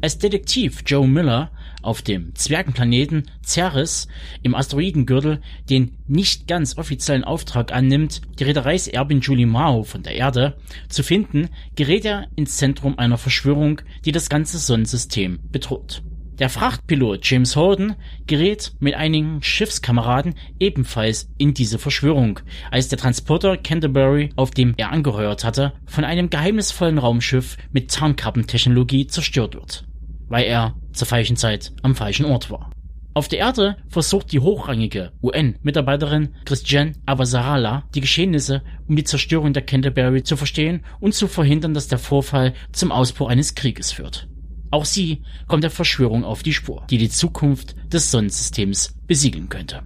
Als 0.01 0.19
Detektiv 0.19 0.83
Joe 0.85 1.07
Miller 1.07 1.53
auf 1.87 2.03
dem 2.03 2.35
Zwergenplaneten 2.35 3.31
Ceres 3.45 4.09
im 4.43 4.55
Asteroidengürtel 4.55 5.41
den 5.71 5.97
nicht 6.07 6.49
ganz 6.49 6.77
offiziellen 6.77 7.25
Auftrag 7.25 7.73
annimmt, 7.73 8.21
die 8.39 8.45
Reedereiserbin 8.45 9.21
Julie 9.21 9.47
Mao 9.47 9.85
von 9.85 10.03
der 10.03 10.17
Erde 10.17 10.59
zu 10.89 11.03
finden, 11.03 11.49
gerät 11.77 12.05
er 12.05 12.27
ins 12.37 12.57
Zentrum 12.57 12.99
einer 12.99 13.19
Verschwörung, 13.19 13.81
die 14.05 14.13
das 14.13 14.29
ganze 14.29 14.59
Sonnensystem 14.59 15.39
bedroht. 15.51 16.03
Der 16.39 16.51
Frachtpilot 16.51 17.25
James 17.25 17.57
Holden 17.57 17.95
gerät 18.27 18.75
mit 18.79 18.95
einigen 18.95 19.43
Schiffskameraden 19.43 20.35
ebenfalls 20.61 21.31
in 21.39 21.55
diese 21.55 21.79
Verschwörung, 21.79 22.41
als 22.71 22.89
der 22.89 22.99
Transporter 22.99 23.57
Canterbury, 23.57 24.31
auf 24.37 24.51
dem 24.51 24.75
er 24.77 24.93
angeheuert 24.93 25.45
hatte, 25.45 25.73
von 25.87 26.05
einem 26.05 26.29
geheimnisvollen 26.29 26.99
Raumschiff 26.99 27.57
mit 27.73 27.91
Tarnkappentechnologie 27.91 29.07
zerstört 29.07 29.55
wird 29.55 29.87
weil 30.29 30.45
er 30.45 30.75
zur 30.97 31.07
falschen 31.07 31.37
Zeit 31.37 31.73
am 31.83 31.95
falschen 31.95 32.27
Ort 32.27 32.51
war. 32.51 32.71
Auf 33.17 33.29
der 33.29 33.39
Erde 33.39 33.79
versucht 33.89 34.31
die 34.33 34.41
hochrangige 34.41 35.13
UN-Mitarbeiterin 35.23 36.35
Christiane 36.45 36.93
Avasarala 37.07 37.85
die 37.95 38.03
Geschehnisse 38.03 38.63
um 38.89 38.97
die 38.97 39.05
Zerstörung 39.05 39.55
der 39.55 39.65
Canterbury 39.65 40.23
zu 40.23 40.37
verstehen 40.37 40.85
und 41.01 41.15
zu 41.15 41.27
verhindern, 41.27 41.73
dass 41.73 41.89
der 41.89 41.99
Vorfall 41.99 42.53
zum 42.73 42.93
Ausbruch 42.93 43.31
eines 43.31 43.55
Krieges 43.55 43.93
führt. 43.93 44.29
Auch 44.71 44.85
sie 44.85 45.23
kommt 45.47 45.65
der 45.65 45.71
Verschwörung 45.71 46.25
auf 46.25 46.43
die 46.43 46.53
Spur, 46.53 46.85
die 46.91 46.99
die 46.99 47.09
Zukunft 47.09 47.75
des 47.91 48.11
Sonnensystems 48.11 48.95
besiegeln 49.07 49.49
könnte. 49.49 49.83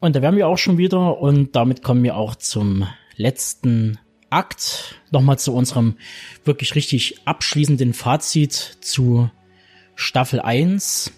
Und 0.00 0.16
da 0.16 0.22
wären 0.22 0.36
wir 0.36 0.48
auch 0.48 0.58
schon 0.58 0.78
wieder 0.78 1.18
und 1.18 1.54
damit 1.54 1.82
kommen 1.82 2.02
wir 2.02 2.16
auch 2.16 2.34
zum 2.34 2.86
letzten 3.16 3.98
Akt 4.34 5.00
nochmal 5.10 5.38
zu 5.38 5.54
unserem 5.54 5.96
wirklich 6.44 6.74
richtig 6.74 7.20
abschließenden 7.24 7.94
Fazit 7.94 8.52
zu 8.80 9.30
Staffel 9.94 10.40
1. 10.40 11.12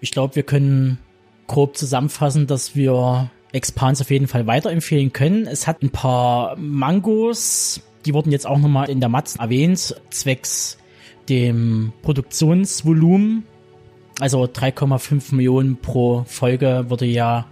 Ich 0.00 0.10
glaube, 0.10 0.36
wir 0.36 0.42
können 0.42 0.98
grob 1.46 1.76
zusammenfassen, 1.76 2.46
dass 2.46 2.74
wir 2.74 3.30
Expans 3.52 4.00
auf 4.00 4.10
jeden 4.10 4.28
Fall 4.28 4.46
weiterempfehlen 4.46 5.12
können. 5.12 5.46
Es 5.46 5.66
hat 5.66 5.82
ein 5.82 5.90
paar 5.90 6.56
Mangos, 6.56 7.82
die 8.04 8.14
wurden 8.14 8.32
jetzt 8.32 8.46
auch 8.46 8.58
nochmal 8.58 8.90
in 8.90 9.00
der 9.00 9.08
Matz 9.08 9.36
erwähnt, 9.36 9.94
zwecks 10.10 10.78
dem 11.28 11.92
Produktionsvolumen. 12.02 13.44
Also 14.18 14.44
3,5 14.44 15.34
Millionen 15.34 15.76
pro 15.76 16.24
Folge 16.26 16.86
wurde 16.88 17.06
ja 17.06 17.46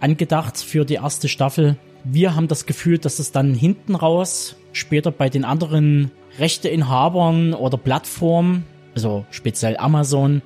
angedacht 0.00 0.58
für 0.58 0.84
die 0.84 0.94
erste 0.94 1.28
Staffel. 1.28 1.76
Wir 2.08 2.36
haben 2.36 2.46
das 2.46 2.66
Gefühl, 2.66 2.98
dass 2.98 3.18
es 3.18 3.32
dann 3.32 3.52
hinten 3.52 3.96
raus, 3.96 4.54
später 4.72 5.10
bei 5.10 5.28
den 5.28 5.44
anderen 5.44 6.12
Rechteinhabern 6.38 7.52
oder 7.52 7.76
Plattformen, 7.78 8.64
also 8.94 9.26
speziell 9.30 9.76
Amazon, 9.76 10.40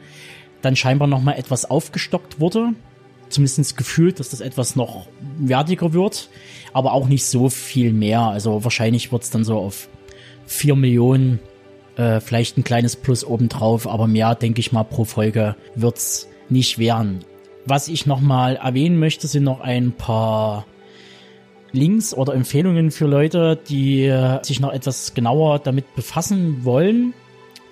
dann 0.62 0.74
scheinbar 0.74 1.06
nochmal 1.06 1.38
etwas 1.38 1.70
aufgestockt 1.70 2.40
wurde. 2.40 2.70
Zumindest 3.28 3.76
gefühlt, 3.76 4.20
dass 4.20 4.30
das 4.30 4.40
etwas 4.40 4.74
noch 4.74 5.06
wertiger 5.38 5.92
wird, 5.92 6.30
aber 6.72 6.94
auch 6.94 7.08
nicht 7.08 7.26
so 7.26 7.50
viel 7.50 7.92
mehr. 7.92 8.22
Also 8.22 8.64
wahrscheinlich 8.64 9.12
wird 9.12 9.24
es 9.24 9.30
dann 9.30 9.44
so 9.44 9.58
auf 9.58 9.90
vier 10.46 10.76
Millionen, 10.76 11.40
äh, 11.96 12.20
vielleicht 12.20 12.56
ein 12.56 12.64
kleines 12.64 12.96
Plus 12.96 13.22
obendrauf, 13.22 13.86
aber 13.86 14.06
mehr, 14.06 14.34
denke 14.34 14.60
ich 14.60 14.72
mal, 14.72 14.84
pro 14.84 15.04
Folge 15.04 15.56
wird's 15.74 16.26
nicht 16.48 16.78
werden. 16.78 17.20
Was 17.66 17.88
ich 17.88 18.06
nochmal 18.06 18.56
erwähnen 18.56 18.98
möchte, 18.98 19.28
sind 19.28 19.44
noch 19.44 19.60
ein 19.60 19.92
paar 19.92 20.64
Links 21.72 22.14
oder 22.14 22.34
Empfehlungen 22.34 22.90
für 22.90 23.06
Leute, 23.06 23.58
die 23.68 24.04
äh, 24.04 24.42
sich 24.42 24.60
noch 24.60 24.72
etwas 24.72 25.14
genauer 25.14 25.58
damit 25.58 25.94
befassen 25.94 26.64
wollen. 26.64 27.14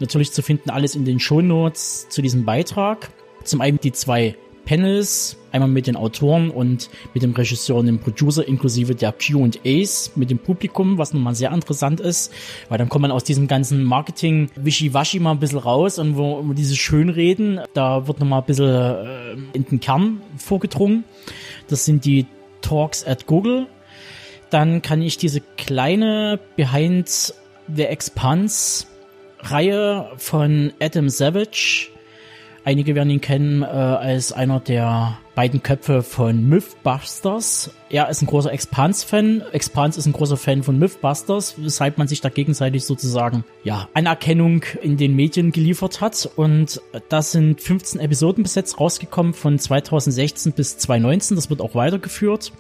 Natürlich 0.01 0.33
zu 0.33 0.43
finden 0.43 0.71
alles 0.71 0.95
in 0.95 1.05
den 1.05 1.19
Shownotes 1.19 2.09
zu 2.09 2.23
diesem 2.23 2.45
Beitrag. 2.45 3.11
Zum 3.45 3.61
einen 3.61 3.81
die 3.81 3.93
zwei 3.93 4.37
Panels, 4.69 5.39
einmal 5.51 5.71
mit 5.71 5.87
den 5.87 5.97
Autoren 5.97 6.51
und 6.51 6.91
mit 7.15 7.23
dem 7.23 7.33
Regisseur 7.33 7.77
und 7.77 7.87
dem 7.87 8.01
Producer 8.01 8.47
inklusive 8.47 8.95
der 8.95 9.13
Q&As 9.15 10.13
mit 10.15 10.29
dem 10.29 10.39
Publikum, 10.39 10.99
was 10.99 11.15
nochmal 11.15 11.35
sehr 11.35 11.51
interessant 11.53 12.01
ist, 12.01 12.35
weil 12.69 12.77
dann 12.77 12.91
kommt 12.91 13.01
man 13.01 13.11
aus 13.11 13.25
diesem 13.25 13.49
ganzen 13.49 13.83
Marketing 13.83 14.51
Wischiwaschi 14.57 15.21
mal 15.21 15.31
ein 15.31 15.39
bisschen 15.39 15.61
raus 15.61 15.99
und 15.99 16.19
wo, 16.19 16.47
wo 16.47 16.53
diese 16.53 16.77
Schönreden, 16.77 17.61
da 17.73 18.07
wird 18.07 18.21
nochmal 18.21 18.41
ein 18.41 18.47
bisschen 18.47 18.69
äh, 18.69 19.33
in 19.55 19.65
den 19.65 19.81
Kern 19.81 20.21
vorgedrungen. 20.37 21.05
Das 21.69 21.87
sind 21.87 22.05
die 22.05 22.27
Talks 22.61 23.07
at 23.07 23.27
Google. 23.27 23.69
Dann 24.51 24.83
kann 24.83 25.03
ich 25.03 25.19
diese 25.19 25.41
kleine 25.57 26.39
Behind 26.57 27.35
the 27.75 27.85
Expanse 27.85 28.87
Reihe 29.41 30.11
von 30.17 30.73
Adam 30.81 31.09
Savage 31.09 31.91
Einige 32.69 32.95
werden 32.95 33.09
ihn 33.09 33.23
kennen 33.23 33.63
äh, 33.63 33.65
als 33.65 34.31
einer 34.31 34.61
der 34.61 35.17
beiden 35.35 35.63
Köpfe 35.63 36.03
von 36.03 36.47
Mythbusters. 36.51 37.71
Er 37.89 38.11
ist 38.11 38.21
ein 38.21 38.27
großer 38.27 38.53
Expans-Fan. 38.53 39.43
Expans 39.53 39.97
ist 39.97 40.05
ein 40.05 40.13
großer 40.13 40.37
Fan 40.37 40.63
von 40.63 40.79
Mythbusters, 40.79 41.55
weshalb 41.57 41.97
man 41.97 42.09
sich 42.09 42.21
da 42.21 42.29
gegenseitig 42.29 42.85
sozusagen 42.85 43.43
ja 43.65 43.89
Anerkennung 43.95 44.65
in 44.83 44.99
den 44.99 45.17
Medien 45.17 45.51
geliefert 45.51 46.03
hat. 46.03 46.29
Und 46.37 46.83
das 47.09 47.33
sind 47.33 47.63
15 47.63 48.01
Episoden 48.01 48.43
bis 48.43 48.55
jetzt 48.55 48.79
rausgekommen 48.79 49.33
von 49.33 49.59
2016 49.59 50.53
bis 50.53 50.77
2019. 50.77 51.37
Das 51.37 51.49
wird 51.49 51.63
auch 51.63 51.75
weitergeführt. 51.75 52.53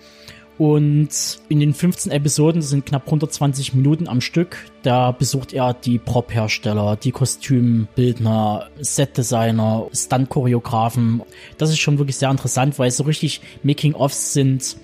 Und 0.58 1.38
in 1.48 1.60
den 1.60 1.72
15 1.72 2.10
Episoden, 2.10 2.60
das 2.60 2.70
sind 2.70 2.84
knapp 2.84 3.04
120 3.06 3.74
Minuten 3.74 4.08
am 4.08 4.20
Stück, 4.20 4.56
da 4.82 5.12
besucht 5.12 5.52
er 5.52 5.72
die 5.72 5.98
Prop-Hersteller, 5.98 6.96
die 6.96 7.12
Kostümbildner, 7.12 8.68
Set-Designer, 8.80 9.86
Stunt-Choreografen. 9.94 11.22
Das 11.58 11.70
ist 11.70 11.78
schon 11.78 11.98
wirklich 11.98 12.16
sehr 12.16 12.30
interessant, 12.30 12.76
weil 12.80 12.90
so 12.90 13.04
richtig 13.04 13.40
Making-ofs 13.62 14.32
sind 14.32 14.76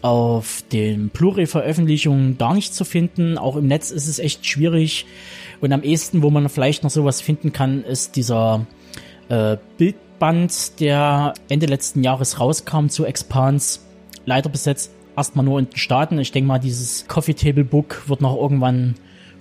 auf 0.00 0.64
den 0.72 1.10
Blu-ray-Veröffentlichungen 1.10 2.38
gar 2.38 2.54
nicht 2.54 2.74
zu 2.74 2.86
finden. 2.86 3.36
Auch 3.36 3.56
im 3.56 3.66
Netz 3.66 3.90
ist 3.90 4.08
es 4.08 4.18
echt 4.18 4.46
schwierig. 4.46 5.04
Und 5.60 5.72
am 5.72 5.82
ehesten, 5.82 6.22
wo 6.22 6.30
man 6.30 6.48
vielleicht 6.48 6.82
noch 6.82 6.90
sowas 6.90 7.20
finden 7.20 7.52
kann, 7.52 7.84
ist 7.84 8.16
dieser 8.16 8.66
äh, 9.28 9.58
Bildband, 9.76 10.80
der 10.80 11.34
Ende 11.48 11.66
letzten 11.66 12.02
Jahres 12.02 12.40
rauskam 12.40 12.88
zu 12.88 13.04
Expans 13.04 13.83
leider 14.26 14.48
bis 14.50 14.64
jetzt 14.64 14.90
erstmal 15.16 15.44
nur 15.44 15.58
in 15.58 15.66
den 15.66 15.76
Staaten. 15.76 16.18
Ich 16.18 16.32
denke 16.32 16.48
mal, 16.48 16.58
dieses 16.58 17.06
Coffee 17.08 17.34
Table 17.34 17.64
Book 17.64 18.08
wird 18.08 18.20
noch 18.20 18.36
irgendwann 18.36 18.94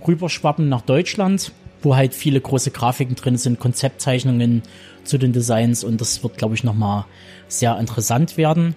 rüberschwappen 0.07 0.69
nach 0.69 0.81
Deutschland, 0.81 1.51
wo 1.81 1.95
halt 1.95 2.13
viele 2.13 2.39
große 2.39 2.71
Grafiken 2.71 3.15
drin 3.15 3.37
sind, 3.37 3.59
Konzeptzeichnungen 3.59 4.63
zu 5.03 5.17
den 5.17 5.33
Designs 5.33 5.83
und 5.83 5.99
das 5.99 6.23
wird, 6.23 6.37
glaube 6.37 6.55
ich, 6.55 6.63
nochmal 6.63 7.05
sehr 7.47 7.77
interessant 7.77 8.37
werden. 8.37 8.75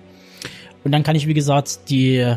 Und 0.84 0.92
dann 0.92 1.02
kann 1.02 1.16
ich, 1.16 1.26
wie 1.26 1.34
gesagt, 1.34 1.90
die 1.90 2.36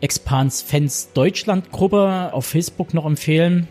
Expans 0.00 0.62
Fans 0.62 1.12
Deutschland 1.12 1.70
Gruppe 1.70 2.30
auf 2.32 2.46
Facebook 2.46 2.94
noch 2.94 3.06
empfehlen 3.06 3.68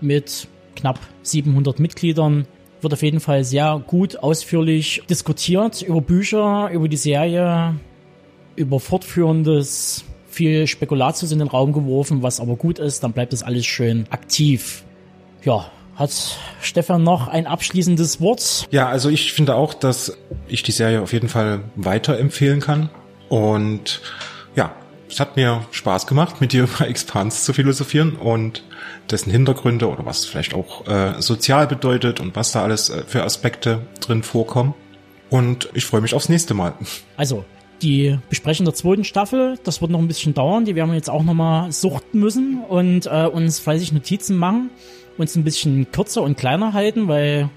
mit 0.00 0.48
knapp 0.74 0.98
700 1.22 1.78
Mitgliedern. 1.78 2.46
Wird 2.80 2.92
auf 2.92 3.02
jeden 3.02 3.20
Fall 3.20 3.44
sehr 3.44 3.82
gut 3.86 4.18
ausführlich 4.18 5.02
diskutiert 5.08 5.82
über 5.82 6.00
Bücher, 6.00 6.70
über 6.70 6.88
die 6.88 6.96
Serie, 6.96 7.74
über 8.56 8.80
fortführendes 8.80 10.04
viel 10.28 10.66
Spekulatius 10.66 11.32
in 11.32 11.38
den 11.38 11.48
Raum 11.48 11.72
geworfen, 11.72 12.22
was 12.22 12.40
aber 12.40 12.56
gut 12.56 12.78
ist, 12.78 13.02
dann 13.02 13.12
bleibt 13.12 13.32
das 13.32 13.42
alles 13.42 13.64
schön 13.64 14.06
aktiv. 14.10 14.84
Ja, 15.42 15.70
hat 15.94 16.12
Stefan 16.60 17.02
noch 17.02 17.28
ein 17.28 17.46
abschließendes 17.46 18.20
Wort? 18.20 18.68
Ja, 18.70 18.88
also 18.88 19.08
ich 19.08 19.32
finde 19.32 19.54
auch, 19.54 19.72
dass 19.72 20.16
ich 20.46 20.62
die 20.62 20.72
Serie 20.72 21.00
auf 21.00 21.12
jeden 21.14 21.28
Fall 21.28 21.60
weiterempfehlen 21.74 22.60
kann. 22.60 22.90
Und 23.30 24.02
ja, 24.54 24.74
es 25.08 25.20
hat 25.20 25.36
mir 25.36 25.64
Spaß 25.70 26.06
gemacht, 26.06 26.40
mit 26.42 26.52
dir 26.52 26.64
über 26.64 26.86
Expans 26.86 27.44
zu 27.44 27.54
philosophieren 27.54 28.16
und 28.16 28.62
dessen 29.10 29.30
Hintergründe 29.30 29.88
oder 29.88 30.04
was 30.04 30.26
vielleicht 30.26 30.52
auch 30.52 30.86
äh, 30.86 31.14
sozial 31.22 31.66
bedeutet 31.66 32.20
und 32.20 32.36
was 32.36 32.52
da 32.52 32.62
alles 32.62 32.90
äh, 32.90 33.04
für 33.06 33.22
Aspekte 33.22 33.80
drin 34.00 34.22
vorkommen. 34.22 34.74
Und 35.30 35.70
ich 35.72 35.86
freue 35.86 36.02
mich 36.02 36.14
aufs 36.14 36.28
nächste 36.28 36.54
Mal. 36.54 36.74
Also, 37.16 37.44
die 37.82 38.18
Besprechung 38.28 38.64
der 38.64 38.74
zweiten 38.74 39.04
Staffel, 39.04 39.58
das 39.64 39.80
wird 39.80 39.90
noch 39.90 39.98
ein 39.98 40.08
bisschen 40.08 40.34
dauern. 40.34 40.64
Die 40.64 40.74
werden 40.74 40.90
wir 40.90 40.96
jetzt 40.96 41.10
auch 41.10 41.22
nochmal 41.22 41.72
suchten 41.72 42.20
müssen 42.20 42.62
und 42.68 43.06
äh, 43.06 43.26
uns 43.26 43.58
fleißig 43.58 43.92
Notizen 43.92 44.36
machen, 44.36 44.70
uns 45.18 45.36
ein 45.36 45.44
bisschen 45.44 45.90
kürzer 45.92 46.22
und 46.22 46.36
kleiner 46.36 46.72
halten, 46.72 47.08
weil 47.08 47.48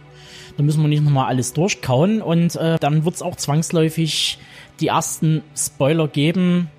da 0.57 0.63
müssen 0.63 0.81
wir 0.81 0.89
nicht 0.89 1.03
nochmal 1.03 1.27
alles 1.27 1.53
durchkauen. 1.53 2.21
Und 2.21 2.55
äh, 2.55 2.77
dann 2.79 3.05
wird 3.05 3.15
es 3.15 3.21
auch 3.21 3.35
zwangsläufig 3.35 4.39
die 4.79 4.87
ersten 4.87 5.43
Spoiler 5.55 6.07
geben. 6.07 6.69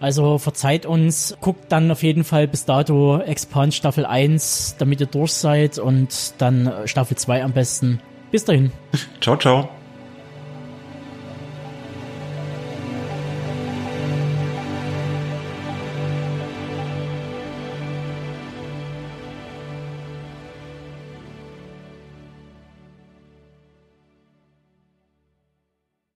Also 0.00 0.38
verzeiht 0.38 0.86
uns, 0.86 1.36
guckt 1.40 1.70
dann 1.70 1.90
auf 1.90 2.02
jeden 2.02 2.24
Fall 2.24 2.48
bis 2.48 2.64
dato 2.64 3.18
Expand 3.18 3.74
Staffel 3.74 4.06
1, 4.06 4.76
damit 4.78 5.00
ihr 5.00 5.06
durch 5.06 5.32
seid 5.32 5.78
und 5.78 6.34
dann 6.38 6.72
Staffel 6.86 7.16
2 7.16 7.44
am 7.44 7.52
besten. 7.52 8.00
Bis 8.30 8.44
dahin. 8.44 8.72
Ciao, 9.20 9.36
ciao. 9.36 9.79